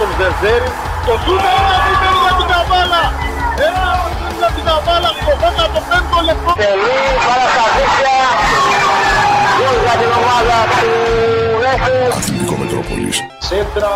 [0.00, 0.70] τον Ζερζέρη.
[1.06, 3.02] Το σούτ ένα τρίπερ για την καβάλα.
[3.66, 6.50] Ένα τρίπερ για την καβάλα στο 15ο λεπτό.
[6.62, 8.18] Τελεί παραστατήσια
[9.84, 10.90] για την ομάδα του
[11.64, 11.98] Ρέχου.
[12.18, 13.16] Αθλητικό Μετρόπολης.
[13.48, 13.94] Σέντρα.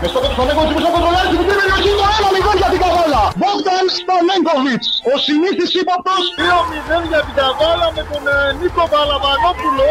[0.00, 3.22] Μες στο κέντρο Σταμέγκοβιτς που στο κοντρολάρι στην την περιοχή το 1-0 για την καβάλα.
[3.40, 4.86] Μπόγκταν Σταμέγκοβιτς.
[5.12, 9.88] Ο συνήθις ύποπτος 2-0 για την καβάλα με τον ε, Νίκο Βαλαβανόπουλο.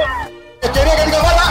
[0.65, 1.43] Ευκαιρία για την καβάλα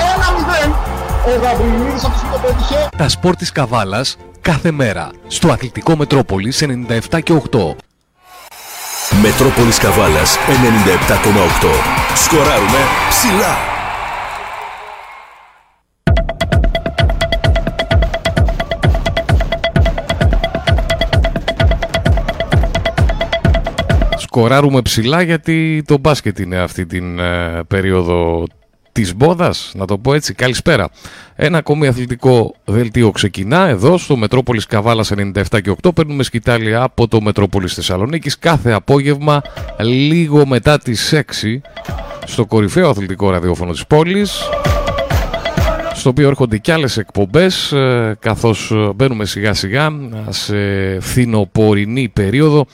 [0.87, 0.90] 1-0.
[1.27, 2.89] Ο Γαβριλίδης από το πέτυχε.
[2.97, 7.77] Τα σπορ της Καβάλας κάθε μέρα στο Αθλητικό Μετρόπολης 97 και 8.
[9.23, 11.69] Μετρόπολης Καβάλας 97,8.
[12.15, 12.79] Σκοράρουμε
[13.09, 13.57] ψηλά.
[24.17, 28.45] Σκοράρουμε ψηλά γιατί το μπάσκετ είναι αυτή την ε, περίοδο
[28.93, 30.35] της μπόδας, να το πω έτσι.
[30.35, 30.89] Καλησπέρα.
[31.35, 35.95] Ένα ακόμη αθλητικό δελτίο ξεκινά εδώ στο Μετρόπολης Καβάλας 97 και 8.
[35.95, 39.43] Παίρνουμε σκητάλη από το Μετρόπολης Θεσσαλονίκης κάθε απόγευμα
[39.79, 41.61] λίγο μετά τις 6
[42.25, 44.41] στο κορυφαίο αθλητικό ραδιόφωνο της πόλης
[45.95, 49.91] στο οποίο έρχονται και άλλες εκπομπές ε, καθώς ε, μπαίνουμε σιγά σιγά
[50.29, 50.57] σε
[51.01, 52.67] φθινοπορεινή περίοδο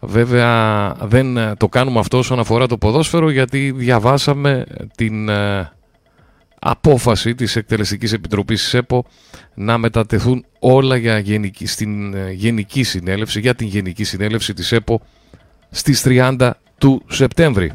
[0.00, 4.64] Βέβαια δεν ε, το κάνουμε αυτό όσον αφορά το ποδόσφαιρο γιατί διαβάσαμε
[4.96, 5.72] την ε,
[6.58, 9.04] απόφαση της Εκτελεστικής Επιτροπής της ΕΠΟ
[9.54, 15.00] να μετατεθούν όλα για γενική, στην ε, Γενική Συνέλευση, για την Γενική Συνέλευση της ΕΠΟ
[15.70, 17.72] στις 30 του Σεπτέμβρη.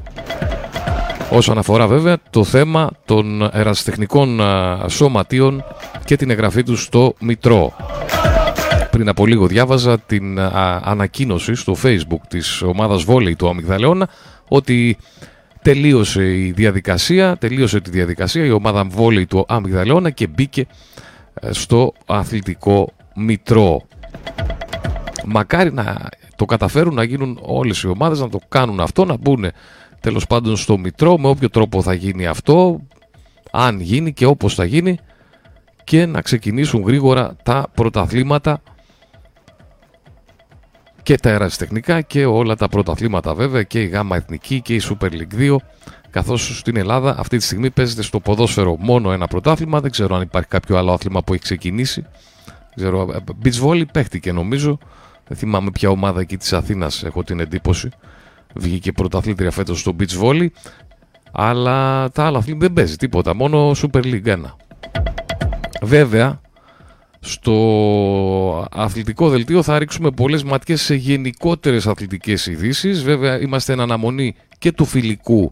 [1.31, 4.41] Όσον αφορά βέβαια το θέμα των ερασιτεχνικών
[4.88, 5.63] σωματείων
[6.05, 7.73] και την εγγραφή τους στο Μητρό
[8.94, 10.39] πριν από λίγο διάβαζα την
[10.81, 14.09] ανακοίνωση στο facebook της ομάδας Βόλεϊ του Αμυγδαλαιώνα
[14.47, 14.97] ότι
[15.61, 20.67] τελείωσε η διαδικασία, τελείωσε τη διαδικασία η ομάδα Βόλεϊ του Αμυγδαλαιώνα και μπήκε
[21.33, 23.81] ε, στο αθλητικό μητρό.
[25.25, 29.45] Μακάρι να το καταφέρουν να γίνουν όλες οι ομάδες να το κάνουν αυτό, να μπουν
[30.00, 32.79] τέλος πάντων στο μητρό με όποιο τρόπο θα γίνει αυτό,
[33.51, 34.97] αν γίνει και όπως θα γίνει
[35.84, 38.62] και να ξεκινήσουν γρήγορα τα πρωταθλήματα
[41.03, 45.09] και τα ερασιτεχνικά και όλα τα πρωταθλήματα βέβαια και η ΓΑΜΑ Εθνική και η Super
[45.09, 45.56] League 2
[46.09, 49.80] καθώς στην Ελλάδα αυτή τη στιγμή παίζεται στο ποδόσφαιρο μόνο ένα πρωτάθλημα.
[49.80, 52.06] Δεν ξέρω αν υπάρχει κάποιο άλλο άθλημα που έχει ξεκινήσει.
[52.75, 53.08] Ξέρω,
[53.44, 54.78] beach volley παίχτηκε νομίζω.
[55.28, 57.90] Δεν θυμάμαι ποια ομάδα εκεί της Αθήνας έχω την εντύπωση.
[58.53, 60.47] Βγήκε πρωταθλήτρια φέτος στο beach volley.
[61.31, 64.38] Αλλά τα άλλα αθλήματα δεν παίζει τίποτα μόνο Super League 1
[65.81, 66.42] βέβαια
[67.25, 73.03] στο αθλητικό δελτίο θα ρίξουμε πολλές ματιές σε γενικότερες αθλητικές ειδήσεις.
[73.03, 75.51] Βέβαια είμαστε εν αναμονή και του φιλικού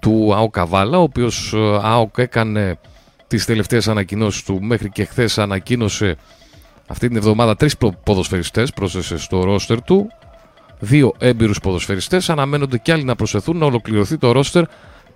[0.00, 2.78] του ΑΟΚ Καβάλα, ο οποίος ε, ΑΟΚ έκανε
[3.26, 4.62] τις τελευταίες ανακοινώσεις του.
[4.62, 6.16] Μέχρι και χθες ανακοίνωσε
[6.88, 10.06] αυτή την εβδομάδα τρεις ποδοσφαιριστές πρόσθεσε στο ρόστερ του.
[10.78, 12.30] Δύο έμπειρους ποδοσφαιριστές.
[12.30, 14.64] Αναμένονται και άλλοι να προσθεθούν να ολοκληρωθεί το ρόστερ.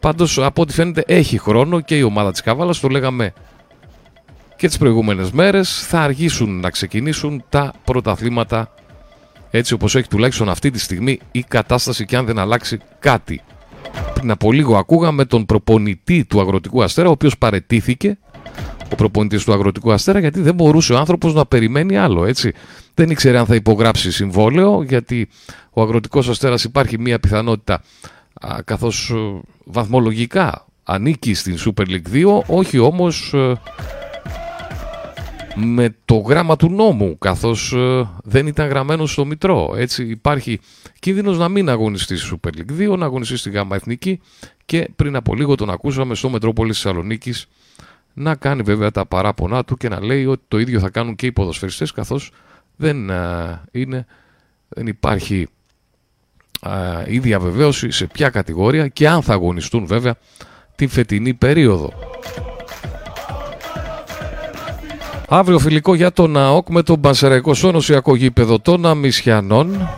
[0.01, 3.33] Πάντως από ό,τι φαίνεται έχει χρόνο και η ομάδα της Καβάλας το λέγαμε
[4.59, 8.75] και τις προηγούμενες μέρες θα αργήσουν να ξεκινήσουν τα πρωταθλήματα
[9.51, 13.41] έτσι όπως έχει τουλάχιστον αυτή τη στιγμή η κατάσταση και αν δεν αλλάξει κάτι.
[14.15, 18.19] Πριν από λίγο ακούγαμε τον προπονητή του Αγροτικού Αστέρα ο οποίος παρετήθηκε
[18.93, 22.53] ο προπονητής του Αγροτικού Αστέρα γιατί δεν μπορούσε ο άνθρωπος να περιμένει άλλο έτσι.
[22.95, 25.29] Δεν ήξερε αν θα υπογράψει συμβόλαιο γιατί
[25.71, 27.83] ο Αγροτικός Αστέρας υπάρχει μια πιθανότητα
[28.65, 33.61] καθώς ε, βαθμολογικά ανήκει στην Super League 2 όχι όμως ε,
[35.55, 39.75] με το γράμμα του νόμου καθώς ε, δεν ήταν γραμμένο στο Μητρό.
[39.77, 40.61] Έτσι υπάρχει
[40.99, 44.21] κίνδυνος να μην αγωνιστεί στη Super League 2, να αγωνιστεί στη Γάμα Εθνική
[44.65, 47.49] και πριν από λίγο τον ακούσαμε στο Μετρόπολη Θεσσαλονίκης
[48.15, 51.27] να κάνει βέβαια τα παράπονά του και να λέει ότι το ίδιο θα κάνουν και
[51.27, 52.33] οι ποδοσφαιριστές καθώς
[52.77, 54.07] δεν, ε, είναι,
[54.69, 55.49] δεν υπάρχει
[56.63, 60.17] ε, η διαβεβαίωση σε ποια κατηγορία και αν θα αγωνιστούν βέβαια
[60.77, 61.93] την φετινή περίοδο.
[65.31, 69.89] Αύριο φιλικό για τον ΑΟΚ με τον Μπασεραϊκό στο νοσιακό γήπεδο των Αμυσιανών.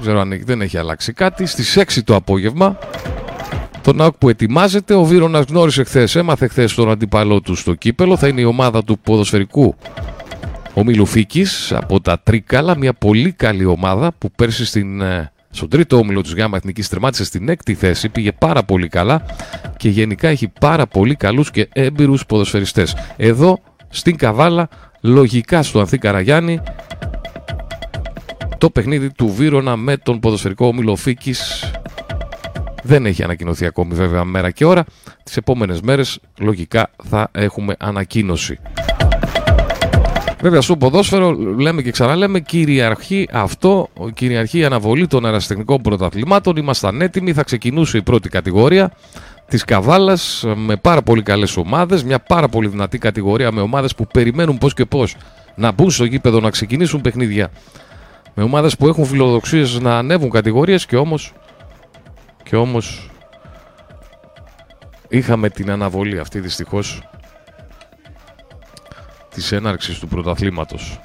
[0.00, 1.46] Ξέρω αν δεν έχει αλλάξει κάτι.
[1.46, 2.78] Στις 6 το απόγευμα.
[3.82, 4.94] Τον ΑΟΚ που ετοιμάζεται.
[4.94, 8.16] Ο Βίρονας γνώρισε χθες, έμαθε χθες τον αντίπαλό του στο κύπελο.
[8.16, 9.74] Θα είναι η ομάδα του ποδοσφαιρικού
[10.74, 12.76] ο Μιλουφίκη από τα Τρίκαλα.
[12.76, 17.24] Μια πολύ καλή ομάδα που πέρσι στην, ε, στον τρίτο όμιλο της ΓΑΜΑ Εθνικής τερμάτισε
[17.24, 18.08] στην έκτη θέση.
[18.08, 19.22] Πήγε πάρα πολύ καλά
[19.76, 22.96] και γενικά έχει πάρα πολύ καλούς και έμπειρους ποδοσφαιριστές.
[23.16, 23.58] Εδώ
[23.90, 24.68] στην Καβάλα,
[25.00, 26.60] λογικά στο Ανθή Καραγιάννη,
[28.58, 31.70] το παιχνίδι του Βύρονα με τον ποδοσφαιρικό όμιλο Φίκης
[32.82, 34.84] δεν έχει ανακοινωθεί ακόμη βέβαια μέρα και ώρα.
[35.24, 38.58] Τις επόμενες μέρες λογικά θα έχουμε ανακοίνωση.
[40.40, 46.56] Βέβαια στο ποδόσφαιρο λέμε και ξαναλέμε κυριαρχεί αυτό, κυριαρχεί η αναβολή των αεραστεχνικών πρωταθλημάτων.
[46.56, 48.92] Ήμασταν έτοιμοι, θα ξεκινούσε η πρώτη κατηγορία
[49.50, 52.04] της Καβάλας με πάρα πολύ καλές ομάδες.
[52.04, 55.16] Μια πάρα πολύ δυνατή κατηγορία με ομάδες που περιμένουν πώς και πώς
[55.54, 57.50] να μπουν στο γήπεδο να ξεκινήσουν παιχνίδια.
[58.34, 61.32] Με ομάδες που έχουν φιλοδοξίες να ανέβουν κατηγορίες και όμως.
[62.42, 63.10] Και όμως
[65.08, 67.08] είχαμε την αναβολή αυτή δυστυχώς
[69.34, 71.00] της έναρξης του πρωταθλήματος.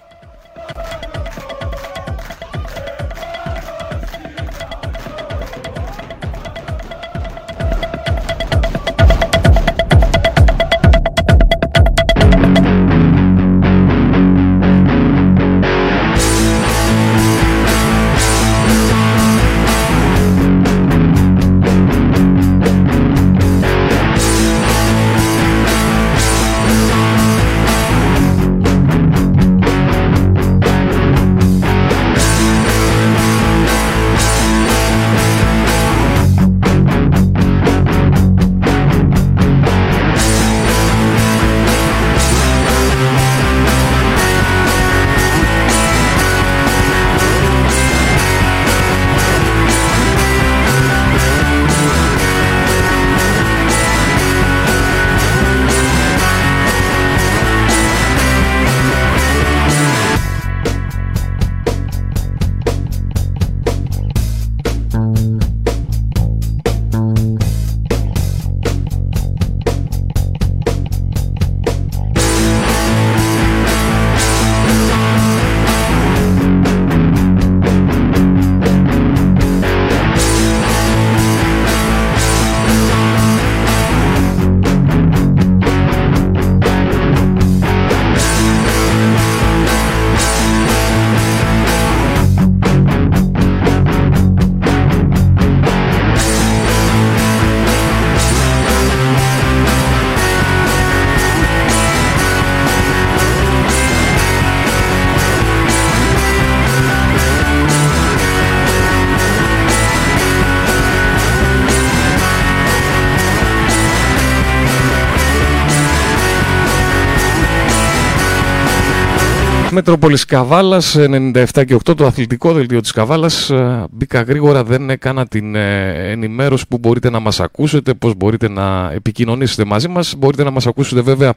[119.88, 123.50] Μετρόπολης Καβάλας 97 και 8 το αθλητικό δελτίο της Καβάλας.
[123.50, 128.50] Ε, μπήκα γρήγορα δεν έκανα την ε, ενημέρωση που μπορείτε να μας ακούσετε πως μπορείτε
[128.50, 130.16] να επικοινωνήσετε μαζί μας.
[130.18, 131.34] Μπορείτε να μας ακούσετε βέβαια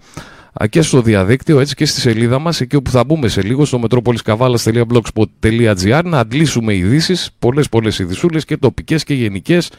[0.70, 3.80] και στο διαδίκτυο έτσι και στη σελίδα μας εκεί όπου θα μπούμε σε λίγο στο
[3.88, 9.70] metropoliskavalas.blogspot.gr να αντλήσουμε ειδήσεις, πολλές πολλές ειδησούλες και τοπικές και γενικές.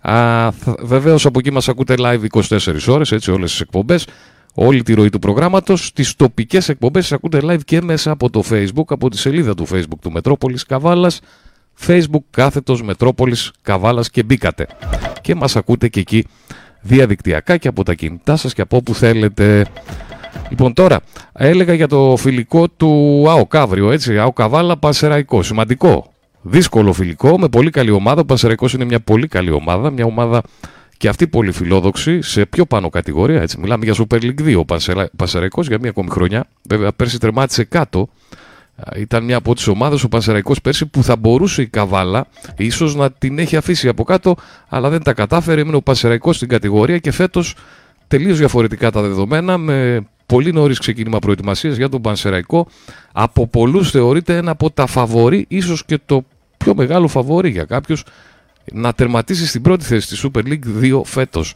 [0.00, 0.50] Α,
[0.80, 4.06] βεβαίως από εκεί μας ακούτε live 24 ώρες έτσι όλες τις εκπομπές
[4.56, 5.92] όλη τη ροή του προγράμματος.
[5.92, 9.98] Τις τοπικές εκπομπές ακούτε live και μέσα από το Facebook, από τη σελίδα του Facebook
[10.00, 11.20] του Μετρόπολης Καβάλας,
[11.86, 14.66] Facebook κάθετος Μετρόπολης Καβάλας και μπήκατε.
[15.20, 16.26] Και μας ακούτε και εκεί
[16.80, 19.66] διαδικτυακά και από τα κινητά σας και από όπου θέλετε.
[20.48, 21.00] Λοιπόν τώρα,
[21.32, 26.10] έλεγα για το φιλικό του ΑΟΚ αύριο, έτσι, ΑΟΚ Καβάλα Πασεραϊκό, σημαντικό.
[26.42, 28.20] Δύσκολο φιλικό, με πολύ καλή ομάδα.
[28.20, 30.42] Ο Πασεραϊκός είναι μια πολύ καλή ομάδα, μια ομάδα
[30.96, 33.42] και αυτή πολύ φιλόδοξη σε πιο πάνω κατηγορία.
[33.42, 33.58] Έτσι.
[33.58, 34.64] Μιλάμε για Super League 2 ο
[35.16, 36.46] Πασεραϊκό για μία ακόμη χρονιά.
[36.68, 38.08] Βέβαια, πέρσι τερμάτισε κάτω.
[38.96, 42.26] Ήταν μια από τις ομάδες ο Πασεραϊκό πέρσι που θα μπορούσε η Καβάλα
[42.56, 44.36] ίσως να την έχει αφήσει από κάτω,
[44.68, 45.60] αλλά δεν τα κατάφερε.
[45.60, 47.54] Έμεινε ο Πασεραϊκό στην κατηγορία και φέτος
[48.08, 49.58] τελείως διαφορετικά τα δεδομένα.
[49.58, 52.66] Με πολύ νωρίς ξεκίνημα προετοιμασίας για τον Πανσεραϊκό.
[53.12, 56.24] Από πολλούς θεωρείται ένα από τα φαβορή, ίσως και το
[56.56, 58.04] πιο μεγάλο φαβορή για κάποιους
[58.72, 61.54] να τερματίσεις στην πρώτη θέση τη Super League 2 φέτος.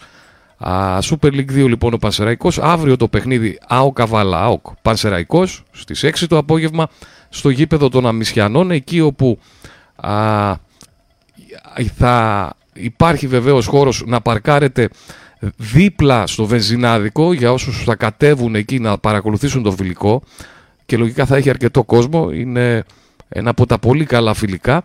[1.02, 6.24] Super League 2 λοιπόν ο Πανσεραϊκός, αύριο το παιχνίδι ΑΟ Καβάλα ΑΟΚ Πανσεραϊκός στις 6
[6.28, 6.88] το απόγευμα
[7.28, 9.38] στο γήπεδο των Αμισιανών εκεί όπου
[9.96, 10.54] α,
[11.96, 14.88] θα υπάρχει βεβαίως χώρος να παρκάρετε
[15.56, 20.22] δίπλα στο βενζινάδικο για όσους θα κατέβουν εκεί να παρακολουθήσουν το φιλικό.
[20.86, 22.84] Και λογικά θα έχει αρκετό κόσμο, είναι
[23.28, 24.82] ένα από τα πολύ καλά φιλικά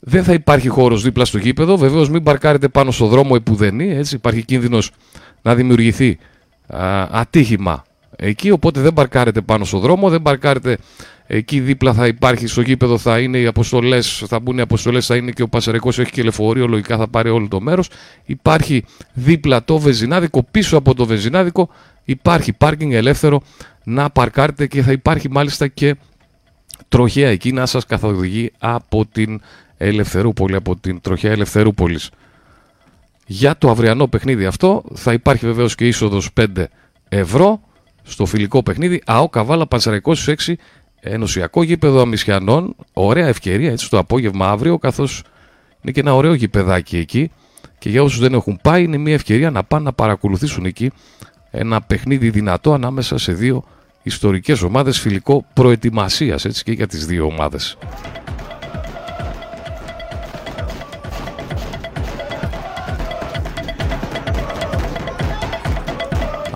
[0.00, 1.76] δεν θα υπάρχει χώρος δίπλα στο γήπεδο.
[1.76, 3.90] Βεβαίως, μην παρκάρετε πάνω στο δρόμο επουδενή.
[3.90, 4.90] Έτσι, υπάρχει κίνδυνος
[5.42, 6.18] να δημιουργηθεί
[6.66, 7.84] α, ατύχημα
[8.16, 8.50] εκεί.
[8.50, 10.78] Οπότε δεν παρκάρετε πάνω στο δρόμο, δεν παρκάρετε
[11.26, 11.92] εκεί δίπλα.
[11.92, 15.42] Θα υπάρχει στο γήπεδο, θα είναι οι αποστολές, θα μπουν οι αποστολές, θα είναι και
[15.42, 16.66] ο Πασαρικός έχει και λεωφορείο.
[16.66, 17.88] Λογικά θα πάρει όλο το μέρος.
[18.24, 21.68] Υπάρχει δίπλα το βεζινάδικο, πίσω από το βεζινάδικο
[22.06, 23.40] υπάρχει πάρκινγκ ελεύθερο
[23.84, 25.96] να παρκάρετε και θα υπάρχει μάλιστα και
[26.88, 29.40] τροχέα εκεί να σας καθοδηγεί από την
[29.76, 32.10] Ελευθερούπολη, από την τροχιά Ελευθερούπολης.
[33.26, 36.64] Για το αυριανό παιχνίδι αυτό θα υπάρχει βεβαίως και είσοδος 5
[37.08, 37.60] ευρώ
[38.02, 39.02] στο φιλικό παιχνίδι.
[39.06, 40.56] ΑΟ Καβάλα Πανσεραϊκός στις 6
[41.00, 42.76] ενωσιακό γήπεδο Αμυσιανών.
[42.92, 45.22] Ωραία ευκαιρία έτσι το απόγευμα αύριο, καθώς
[45.82, 47.30] είναι και ένα ωραίο γηπεδάκι εκεί.
[47.78, 50.90] Και για όσους δεν έχουν πάει, είναι μια ευκαιρία να πάνε να παρακολουθήσουν εκεί
[51.50, 53.64] ένα παιχνίδι δυνατό ανάμεσα σε δύο
[54.02, 57.76] ιστορικές ομάδες φιλικό προετοιμασίας έτσι και για τις δύο ομάδες.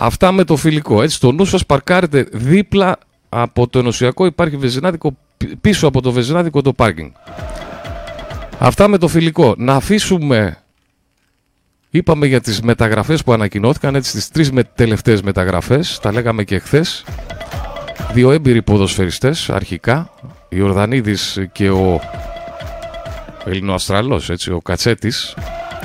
[0.02, 1.02] Αυτά με το φιλικό.
[1.02, 5.16] Έτσι, το νου σας παρκάρετε δίπλα από το ενωσιακό υπάρχει βεζινάδικο,
[5.60, 7.10] πίσω από το βεζινάδικο το πάρκινγκ.
[8.58, 9.54] Αυτά με το φιλικό.
[9.58, 10.56] Να αφήσουμε
[11.90, 16.58] Είπαμε για τις μεταγραφές που ανακοινώθηκαν, έτσι τις τρεις με, τελευταίες μεταγραφές, τα λέγαμε και
[16.58, 17.04] χθες.
[18.12, 20.10] Δύο έμπειροι ποδοσφαιριστές αρχικά,
[20.48, 22.00] η Ορδανίδης και ο
[23.44, 25.34] Ελληνοαστραλός, έτσι, ο Κατσέτης,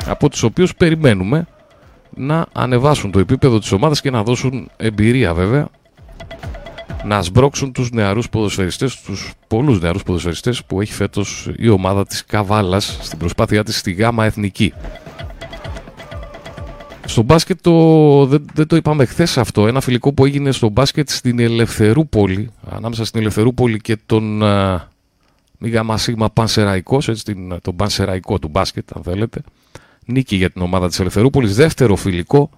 [0.06, 1.48] από τους οποίους περιμένουμε
[2.16, 5.68] να ανεβάσουν το επίπεδο της ομάδας και να δώσουν εμπειρία βέβαια,
[7.04, 12.26] να σμπρώξουν τους νεαρούς ποδοσφαιριστές, τους πολλούς νεαρούς ποδοσφαιριστές που έχει φέτος η ομάδα της
[12.26, 14.74] Καβάλας στην προσπάθειά της στη Γάμα Εθνική.
[17.06, 19.68] Στο μπάσκετ το, δεν, δεν το είπαμε χθες αυτό.
[19.68, 24.44] Ένα φιλικό που έγινε στο μπάσκετ στην Ελευθερούπολη, ανάμεσα στην Ελευθερούπολη και τον
[25.58, 29.42] Μίγα Μασίγμα Πανσεραϊκός, έτσι τον Πανσεραϊκό του μπάσκετ, αν θέλετε.
[30.06, 31.56] Νίκη για την ομάδα της Ελευθερούπολης.
[31.56, 32.50] Δεύτερο φιλικό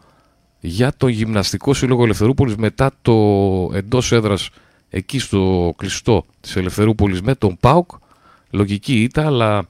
[0.60, 3.14] για τον Γυμναστικό Σύλλογο Ελευθερούπολης μετά το
[3.74, 4.50] εντός έδρας
[4.90, 7.92] εκεί στο κλειστό της Ελευθερούπολης με τον ΠΑΟΚ.
[8.50, 9.68] Λογική ήττα, αλλά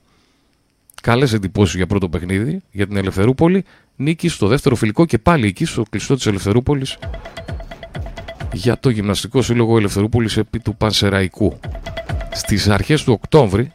[1.01, 3.63] καλές εντυπώσεις για πρώτο παιχνίδι για την Ελευθερούπολη
[3.95, 6.97] νίκη στο δεύτερο φιλικό και πάλι εκεί στο κλειστό της Ελευθερούπολης
[8.53, 11.59] για το Γυμναστικό Σύλλογο Ελευθερούπολης επί του Πανσεραϊκού.
[12.31, 13.71] Στις αρχές του Οκτώβρη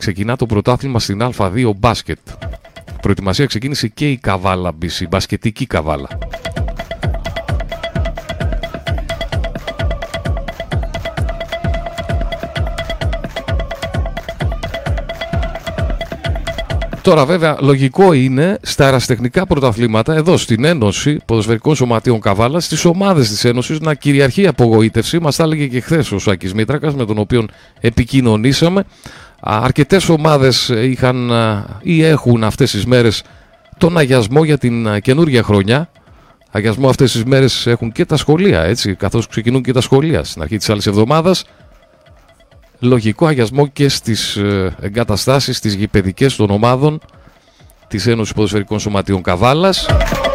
[0.00, 2.18] ξεκινά το πρωτάθλημα στην Α2 μπάσκετ.
[3.02, 6.08] προετοιμασία ξεκίνησε και η Καβάλα BC, μπασκετική Καβάλα.
[17.02, 23.28] Τώρα βέβαια λογικό είναι στα αεραστεχνικά πρωταθλήματα εδώ στην Ένωση Ποδοσφαιρικών Σωματείων Καβάλας στις ομάδες
[23.28, 25.18] της Ένωσης να κυριαρχεί απογοήτευση.
[25.20, 27.46] Μας τα έλεγε και χθες ο Σάκης Μήτρακας με τον οποίο
[27.80, 28.84] επικοινωνήσαμε.
[29.40, 31.32] Αρκετές ομάδες είχαν
[31.82, 33.22] ή έχουν αυτές τις μέρες
[33.78, 35.90] τον αγιασμό για την καινούργια χρονιά.
[36.50, 40.42] Αγιασμό αυτές τις μέρες έχουν και τα σχολεία έτσι καθώς ξεκινούν και τα σχολεία στην
[40.42, 41.44] αρχή της άλλης εβδομάδας
[42.80, 47.00] λογικό αγιασμό και στις ε, εγκαταστάσεις, στις γηπαιδικές των ομάδων
[47.88, 49.86] της Ένωσης Ποδοσφαιρικών Σωματείων Καβάλας.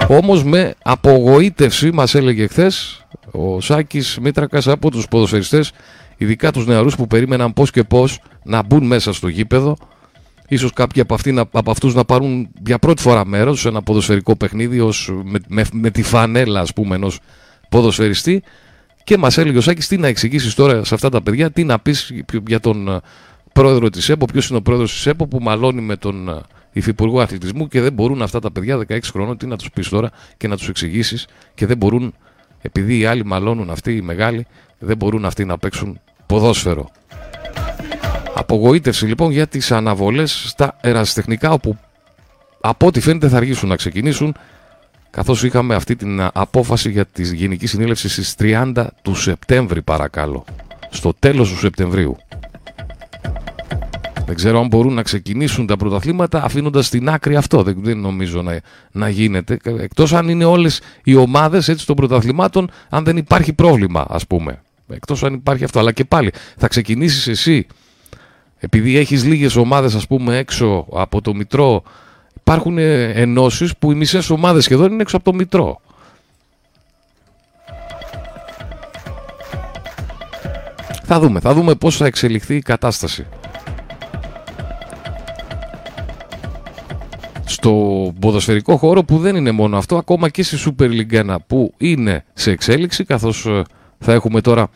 [0.07, 5.71] Όμως με απογοήτευση μας έλεγε χθες ο Σάκης Μήτρακας από τους ποδοσφαιριστές,
[6.17, 9.77] ειδικά τους νεαρούς που περίμεναν πώς και πώς να μπουν μέσα στο γήπεδο.
[10.47, 14.35] Ίσως κάποιοι από, αυτοί, από αυτούς να πάρουν για πρώτη φορά μέρος σε ένα ποδοσφαιρικό
[14.35, 17.19] παιχνίδι ως, με, με, με τη φανέλα ας πούμε ενός
[17.69, 18.43] ποδοσφαιριστή
[19.05, 21.79] και μας έλεγε ο Σάκης τι να εξηγήσεις τώρα σε αυτά τα παιδιά, τι να
[21.79, 22.11] πεις
[22.47, 22.99] για τον ε,
[23.53, 26.41] πρόεδρο της ΕΠΟ, ποιος είναι ο πρόεδρος της ΕΠΟ που μαλώνει με τον ε,
[26.71, 30.09] υφυπουργό αθλητισμού και δεν μπορούν αυτά τα παιδιά 16 χρόνων, τι να τους πεις τώρα
[30.37, 32.13] και να τους εξηγήσεις και δεν μπορούν,
[32.65, 34.45] επειδή οι άλλοι μαλώνουν αυτοί οι μεγάλοι,
[34.79, 36.89] δεν μπορούν αυτοί να παίξουν ποδόσφαιρο.
[38.35, 41.77] Απογοήτευση λοιπόν για τις αναβολές στα ερασιτεχνικά όπου
[42.61, 44.35] από ό,τι φαίνεται θα αργήσουν να ξεκινήσουν
[45.09, 50.45] καθώς είχαμε αυτή την απόφαση για τη Γενική Συνέλευση στις 30 του Σεπτέμβρη παρακαλώ,
[50.89, 52.17] στο τέλος του Σεπτεμβρίου.
[54.25, 57.63] Δεν ξέρω αν μπορούν να ξεκινήσουν τα πρωταθλήματα αφήνοντας στην άκρη αυτό.
[57.63, 58.59] Δεν, δεν νομίζω να,
[58.91, 59.57] να γίνεται.
[59.63, 64.61] Εκτός αν είναι όλες οι ομάδες των πρωταθλημάτων, αν δεν υπάρχει πρόβλημα, ας πούμε.
[64.89, 65.79] Εκτός αν υπάρχει αυτό.
[65.79, 67.67] Αλλά και πάλι θα ξεκινήσεις εσύ,
[68.57, 71.83] επειδή έχεις λίγες ομάδες, ας πούμε, έξω από το Μητρό
[72.39, 75.81] υπάρχουν ε, ενώσεις που οι μισές ομάδες σχεδόν είναι έξω από το Μητρό.
[81.03, 83.25] Θα δούμε, θα δούμε πώς θα εξελιχθεί η κατάσταση.
[87.65, 91.73] Στο ποδοσφαιρικό χώρο που δεν είναι μόνο αυτό, ακόμα και στη Super League 1 που
[91.77, 93.61] είναι σε εξέλιξη, καθώς ε,
[93.99, 94.69] θα έχουμε τώρα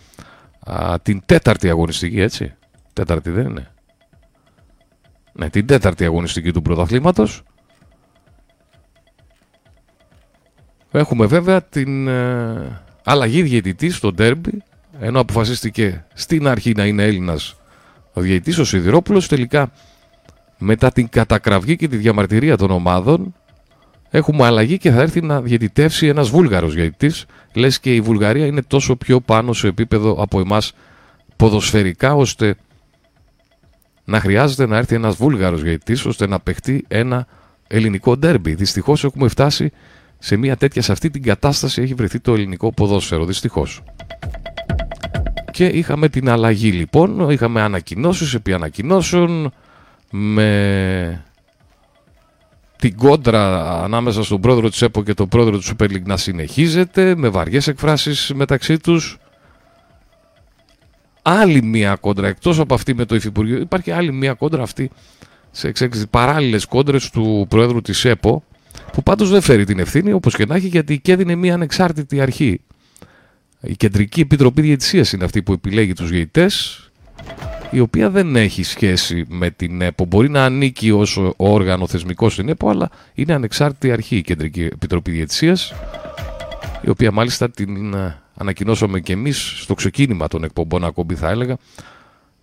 [1.01, 2.53] την τέταρτη αγωνιστική, έτσι.
[2.93, 3.72] Τέταρτη δεν είναι.
[5.34, 7.43] Ναι, την τέταρτη αγωνιστική του πρωταθλήματος.
[10.91, 14.63] Έχουμε βέβαια την ε, αλλαγή διαιτητής στο ντέρμπι,
[15.00, 17.55] ενώ αποφασίστηκε στην αρχή να είναι Έλληνας
[18.13, 19.72] ο διαιτητής, ο Σιδηρόπουλος, τελικά
[20.60, 23.34] μετά την κατακραυγή και τη διαμαρτυρία των ομάδων
[24.10, 27.25] έχουμε αλλαγή και θα έρθει να διαιτητεύσει ένας βούλγαρος διαιτητής.
[27.54, 30.74] Λες και η Βουλγαρία είναι τόσο πιο πάνω σε επίπεδο από εμάς
[31.36, 32.56] ποδοσφαιρικά ώστε
[34.06, 37.28] να χρειάζεται να έρθει ένας βούλγαρος διαιτητής ώστε να παιχτεί ένα
[37.68, 38.54] ελληνικό ντέρμπι.
[38.54, 39.72] Δυστυχώς έχουμε φτάσει
[40.20, 43.84] σε μια τέτοια σε αυτή την κατάσταση έχει βρεθεί το ελληνικό ποδόσφαιρο δυστυχώς.
[45.51, 49.51] Και είχαμε την αλλαγή λοιπόν, είχαμε ανακοινώσεις επί ανακοινώσεων
[50.12, 51.24] με
[52.80, 57.16] την κόντρα ανάμεσα στον πρόεδρο της ΕΠΟ και τον πρόεδρο του Super League να συνεχίζεται
[57.16, 59.18] με βαριές εκφράσεις μεταξύ τους.
[61.22, 64.89] Άλλη μία κόντρα, εκτός από αυτή με το Υφυπουργείο, υπάρχει άλλη μία κόντρα αυτή
[65.51, 68.44] σε εξέγγιση παράλληλες κόντρες του πρόεδρου της ΕΠΟ
[68.94, 72.22] που πάντως δεν φέρει την ευθύνη όπως και να έχει γιατί και έδινε μία ανεξάρτητη
[72.22, 72.62] αρχή.
[73.62, 76.84] Η Κεντρική Επιτροπή Διαιτησίας είναι αυτή που επιλέγει τους γεητές
[77.71, 80.05] η οποία δεν έχει σχέση με την ΕΠΟ.
[80.05, 85.11] Μπορεί να ανήκει ως όργανο θεσμικό στην ΕΠΟ, αλλά είναι ανεξάρτητη αρχή η Κεντρική Επιτροπή
[85.11, 85.73] Διαιτησίας,
[86.81, 91.57] η οποία μάλιστα την ε, ανακοινώσαμε και εμείς στο ξεκίνημα των εκπομπών ακόμη θα έλεγα.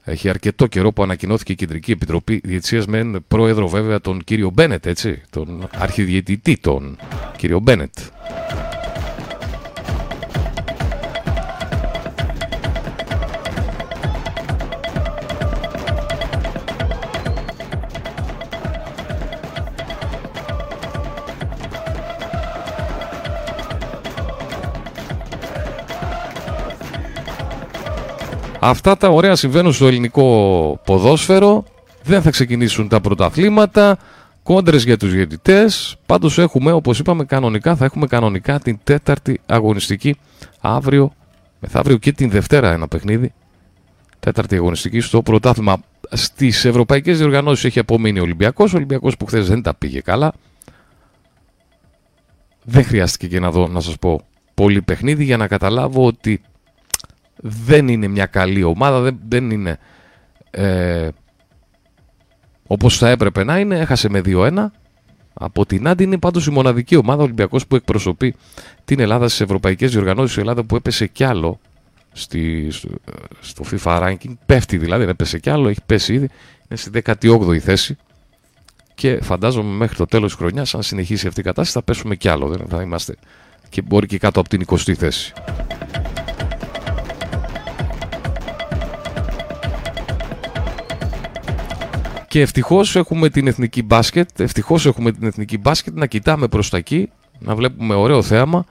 [0.05, 4.87] Έχει αρκετό καιρό που ανακοινώθηκε η Κεντρική Επιτροπή Διαιτησίας με πρόεδρο βέβαια τον κύριο Μπένετ,
[4.87, 6.97] έτσι, τον αρχιδιαιτητή τον
[7.37, 7.93] κύριο Μπένετ.
[28.61, 31.65] Αυτά τα ωραία συμβαίνουν στο ελληνικό ποδόσφαιρο.
[32.03, 33.99] Δεν θα ξεκινήσουν τα πρωταθλήματα.
[34.43, 35.97] Κόντρες για τους διαιτητές.
[36.07, 40.17] Πάντως έχουμε, όπως είπαμε κανονικά, θα έχουμε κανονικά την τέταρτη αγωνιστική
[40.61, 41.13] αύριο,
[41.61, 43.33] μεθαύριο και την Δευτέρα ένα παιχνίδι.
[44.21, 45.77] Τέταρτη αγωνιστική στο πρωτάθλημα.
[46.11, 48.73] Στις ευρωπαϊκές διοργανώσεις έχει απομείνει ο Ολυμπιακός.
[48.73, 50.33] Ο Ολυμπιακός που χθες δεν τα πήγε καλά.
[52.65, 54.21] Δεν χρειάστηκε και να δω, να σας πω,
[54.55, 56.41] πολύ παιχνίδι για να καταλάβω ότι
[57.49, 59.79] δεν είναι μια καλή ομάδα, δεν, δεν είναι
[60.51, 61.09] ε,
[62.67, 63.79] όπως θα έπρεπε να είναι.
[63.79, 64.67] Έχασε με 2-1.
[65.35, 68.35] Από την Άντι είναι πάντως η μοναδική ομάδα Ολυμπιακός που εκπροσωπεί
[68.85, 70.37] την Ελλάδα στις ευρωπαϊκές διοργανώσεις.
[70.37, 71.61] Η Ελλάδα που έπεσε κι άλλο
[72.13, 72.69] στη,
[73.41, 74.37] στο FIFA ranking.
[74.47, 76.29] Πέφτει δηλαδή, δεν έπεσε κι άλλο, έχει πέσει ήδη.
[76.69, 77.97] Είναι στη 18η θέση.
[78.95, 82.29] Και φαντάζομαι μέχρι το τέλος της χρονιάς, αν συνεχίσει αυτή η κατάσταση, θα πέσουμε κι
[82.29, 82.49] άλλο.
[82.49, 83.15] Δεν θα είμαστε
[83.69, 85.33] και μπορεί και κάτω από την 20η θέση.
[92.37, 94.41] Και ευτυχώς έχουμε την εθνική μπάσκετ.
[94.41, 98.65] Ευτυχώς έχουμε την εθνική μπάσκετ να κοιτάμε προς τα εκεί, να βλέπουμε ωραίο θέαμα.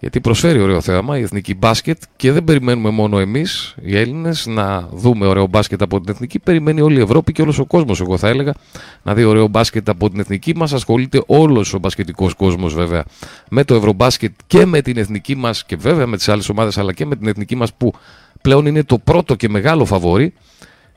[0.00, 4.88] Γιατί προσφέρει ωραίο θέαμα η εθνική μπάσκετ και δεν περιμένουμε μόνο εμείς οι Έλληνες να
[4.92, 6.38] δούμε ωραίο μπάσκετ από την εθνική.
[6.38, 8.54] Περιμένει όλη η Ευρώπη και όλος ο κόσμος, εγώ θα έλεγα,
[9.02, 10.72] να δει ωραίο μπάσκετ από την εθνική μας.
[10.72, 13.04] Ασχολείται όλος ο μπασκετικός κόσμος βέβαια
[13.50, 16.92] με το ευρωμπάσκετ και με την εθνική μας και βέβαια με τις άλλες ομάδες αλλά
[16.92, 17.92] και με την εθνική μας που
[18.40, 20.32] πλέον είναι το πρώτο και μεγάλο φαβορή.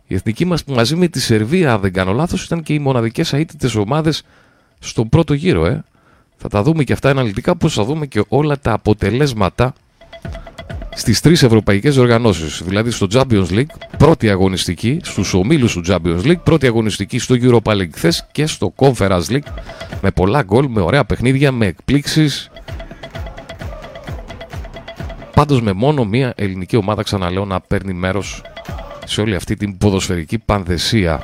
[0.07, 2.79] Η εθνική μας που μαζί με τη Σερβία, αν δεν κάνω λάθος, ήταν και οι
[2.79, 4.23] μοναδικές αίτητες ομάδες
[4.79, 5.65] στον πρώτο γύρο.
[5.65, 5.83] Ε.
[6.37, 9.73] Θα τα δούμε και αυτά αναλυτικά, πώς θα δούμε και όλα τα αποτελέσματα
[10.95, 12.61] στις τρεις ευρωπαϊκές οργανώσεις.
[12.63, 13.65] Δηλαδή στο Champions League,
[13.97, 18.73] πρώτη αγωνιστική, στους ομίλους του Champions League, πρώτη αγωνιστική στο Europa League χθες και στο
[18.75, 19.47] Conference League,
[20.01, 22.49] με πολλά γκολ, με ωραία παιχνίδια, με εκπλήξεις.
[25.33, 28.41] Πάντως με μόνο μία ελληνική ομάδα, ξαναλέω, να παίρνει μέρος
[29.07, 31.21] σε όλη αυτή την ποδοσφαιρική πανδεσία.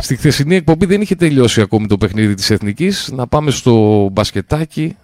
[0.00, 3.10] Στη χθεσινή εκπομπή δεν είχε τελειώσει ακόμη το παιχνίδι της Εθνικής.
[3.12, 4.96] Να πάμε στο μπασκετάκι,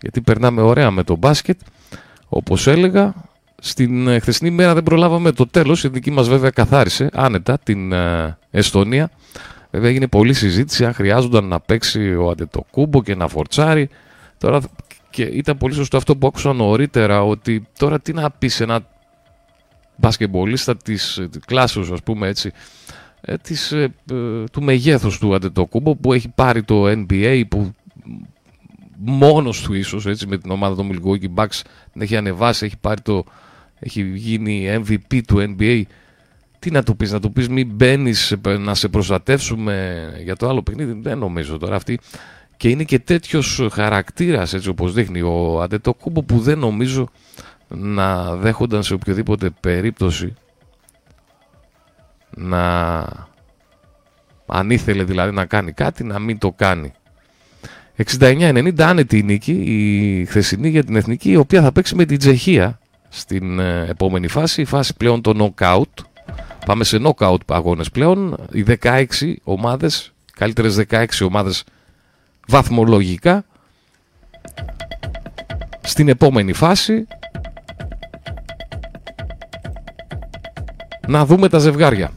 [0.00, 1.60] γιατί περνάμε ωραία με το μπάσκετ.
[2.28, 3.14] Όπως έλεγα,
[3.58, 7.92] στην ε, χθεσινή μέρα δεν προλάβαμε το τέλος, η δική μας βέβαια καθάρισε άνετα την
[7.92, 9.10] ε, Εστονία.
[9.70, 13.88] Βέβαια έγινε πολλή συζήτηση αν χρειάζονταν να παίξει ο Αντετοκούμπο και να φορτσάρει.
[14.38, 14.60] Τώρα
[15.10, 18.80] και ήταν πολύ σωστό αυτό που άκουσα νωρίτερα ότι τώρα τι να πεις σε ένα
[19.96, 22.52] μπασκεμπολίστα της, της κλάσεως ας πούμε έτσι
[23.20, 23.74] ε, της,
[24.52, 27.74] του μεγέθους του Αντετοκούμπο που έχει πάρει το NBA που
[28.96, 31.60] μόνος του ίσως έτσι με την ομάδα των Milwaukee Bucks
[31.92, 33.24] την έχει ανεβάσει, έχει πάρει το,
[33.78, 35.82] έχει γίνει MVP του NBA.
[36.58, 40.62] Τι να του πεις, να του πεις μην μπαίνεις να σε προστατεύσουμε για το άλλο
[40.62, 40.98] παιχνίδι.
[41.02, 41.98] Δεν νομίζω τώρα αυτή.
[42.56, 47.08] Και είναι και τέτοιος χαρακτήρας έτσι όπως δείχνει ο Αντετοκούμπο που δεν νομίζω
[47.68, 50.34] να δέχονταν σε οποιοδήποτε περίπτωση
[52.36, 53.04] να
[54.46, 56.92] αν ήθελε δηλαδή να κάνει κάτι να μην το κάνει.
[58.18, 62.18] 69-90 άνετη η νίκη η χθεσινή για την Εθνική η οποία θα παίξει με την
[62.18, 66.04] Τσεχία στην ε, επόμενη φάση, η φάση πλέον το knockout.
[66.66, 68.36] Πάμε σε knockout αγώνες πλέον.
[68.52, 69.04] Οι 16
[69.44, 71.64] ομάδες, καλύτερες 16 ομάδες
[72.46, 73.44] βαθμολογικά
[75.80, 77.06] στην επόμενη φάση
[81.08, 82.10] να δούμε τα ζευγάρια.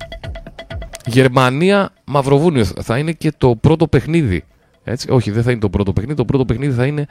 [1.05, 4.43] Γερμανία, Μαυροβούνιο θα είναι και το πρώτο παιχνίδι.
[4.83, 6.17] Έτσι, όχι, δεν θα είναι το πρώτο παιχνίδι.
[6.17, 7.07] Το πρώτο παιχνίδι θα είναι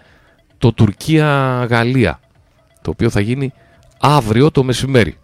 [0.58, 2.20] το Τουρκία-Γαλλία.
[2.82, 3.52] Το οποίο θα γίνει
[4.00, 5.16] αύριο το μεσημέρι.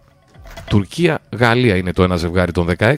[0.69, 2.95] Τουρκία-Γαλλία είναι το ένα ζευγάρι των 16.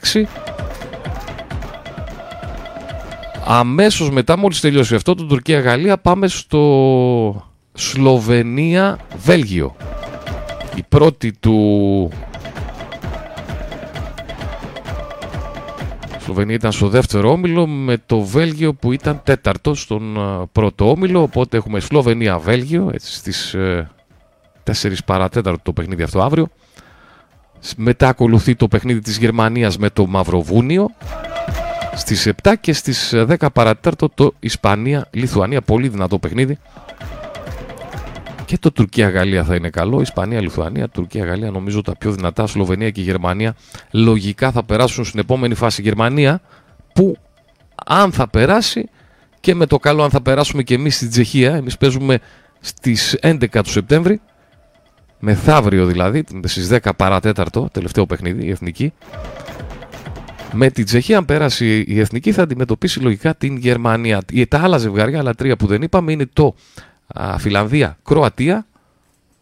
[3.46, 9.76] Αμέσως μετά, μόλις τελειώσει αυτό, το Τουρκία-Γαλλία, πάμε στο Σλοβενία-Βέλγιο.
[10.74, 12.10] Η πρώτη του
[16.20, 20.18] Σλοβενία ήταν στο δεύτερο όμιλο με το Βέλγιο που ήταν τέταρτο στον
[20.52, 21.22] πρώτο όμιλο.
[21.22, 23.56] Οπότε έχουμε Σλοβενία-Βέλγιο έτσι, στις
[24.66, 26.48] 4 παρατέταρτο το παιχνίδι αυτό αύριο.
[27.76, 30.90] Μετά ακολουθεί το παιχνίδι της Γερμανίας με το Μαυροβούνιο.
[31.94, 35.60] Στις 7 και στις 10 παρατέταρτο το Ισπανία-Λιθουανία.
[35.60, 36.58] Πολύ δυνατό παιχνίδι.
[38.44, 40.00] Και το Τουρκία-Γαλλία θα είναι καλό.
[40.00, 42.46] Ισπανία-Λιθουανία, Τουρκία-Γαλλία νομίζω τα πιο δυνατά.
[42.46, 43.54] Σλοβενία και Γερμανία
[43.90, 45.82] λογικά θα περάσουν στην επόμενη φάση.
[45.82, 46.40] Γερμανία
[46.92, 47.16] που
[47.86, 48.88] αν θα περάσει
[49.40, 51.54] και με το καλό αν θα περάσουμε και εμείς στην Τσεχία.
[51.54, 52.18] Εμείς παίζουμε
[52.60, 54.20] στις 11 του Σεπτέμβρη.
[55.18, 58.92] Μεθαύριο δηλαδή, στις 10 παρατέταρτο, τελευταίο παιχνίδι, η Εθνική.
[60.52, 64.22] Με την Τσεχία, αν πέράσει η Εθνική, θα αντιμετωπίσει λογικά την Γερμανία.
[64.48, 66.54] Τα άλλα ζευγάρια, άλλα τρία που δεν είπαμε, είναι το
[67.38, 68.66] Φιλανδία, Κροατία,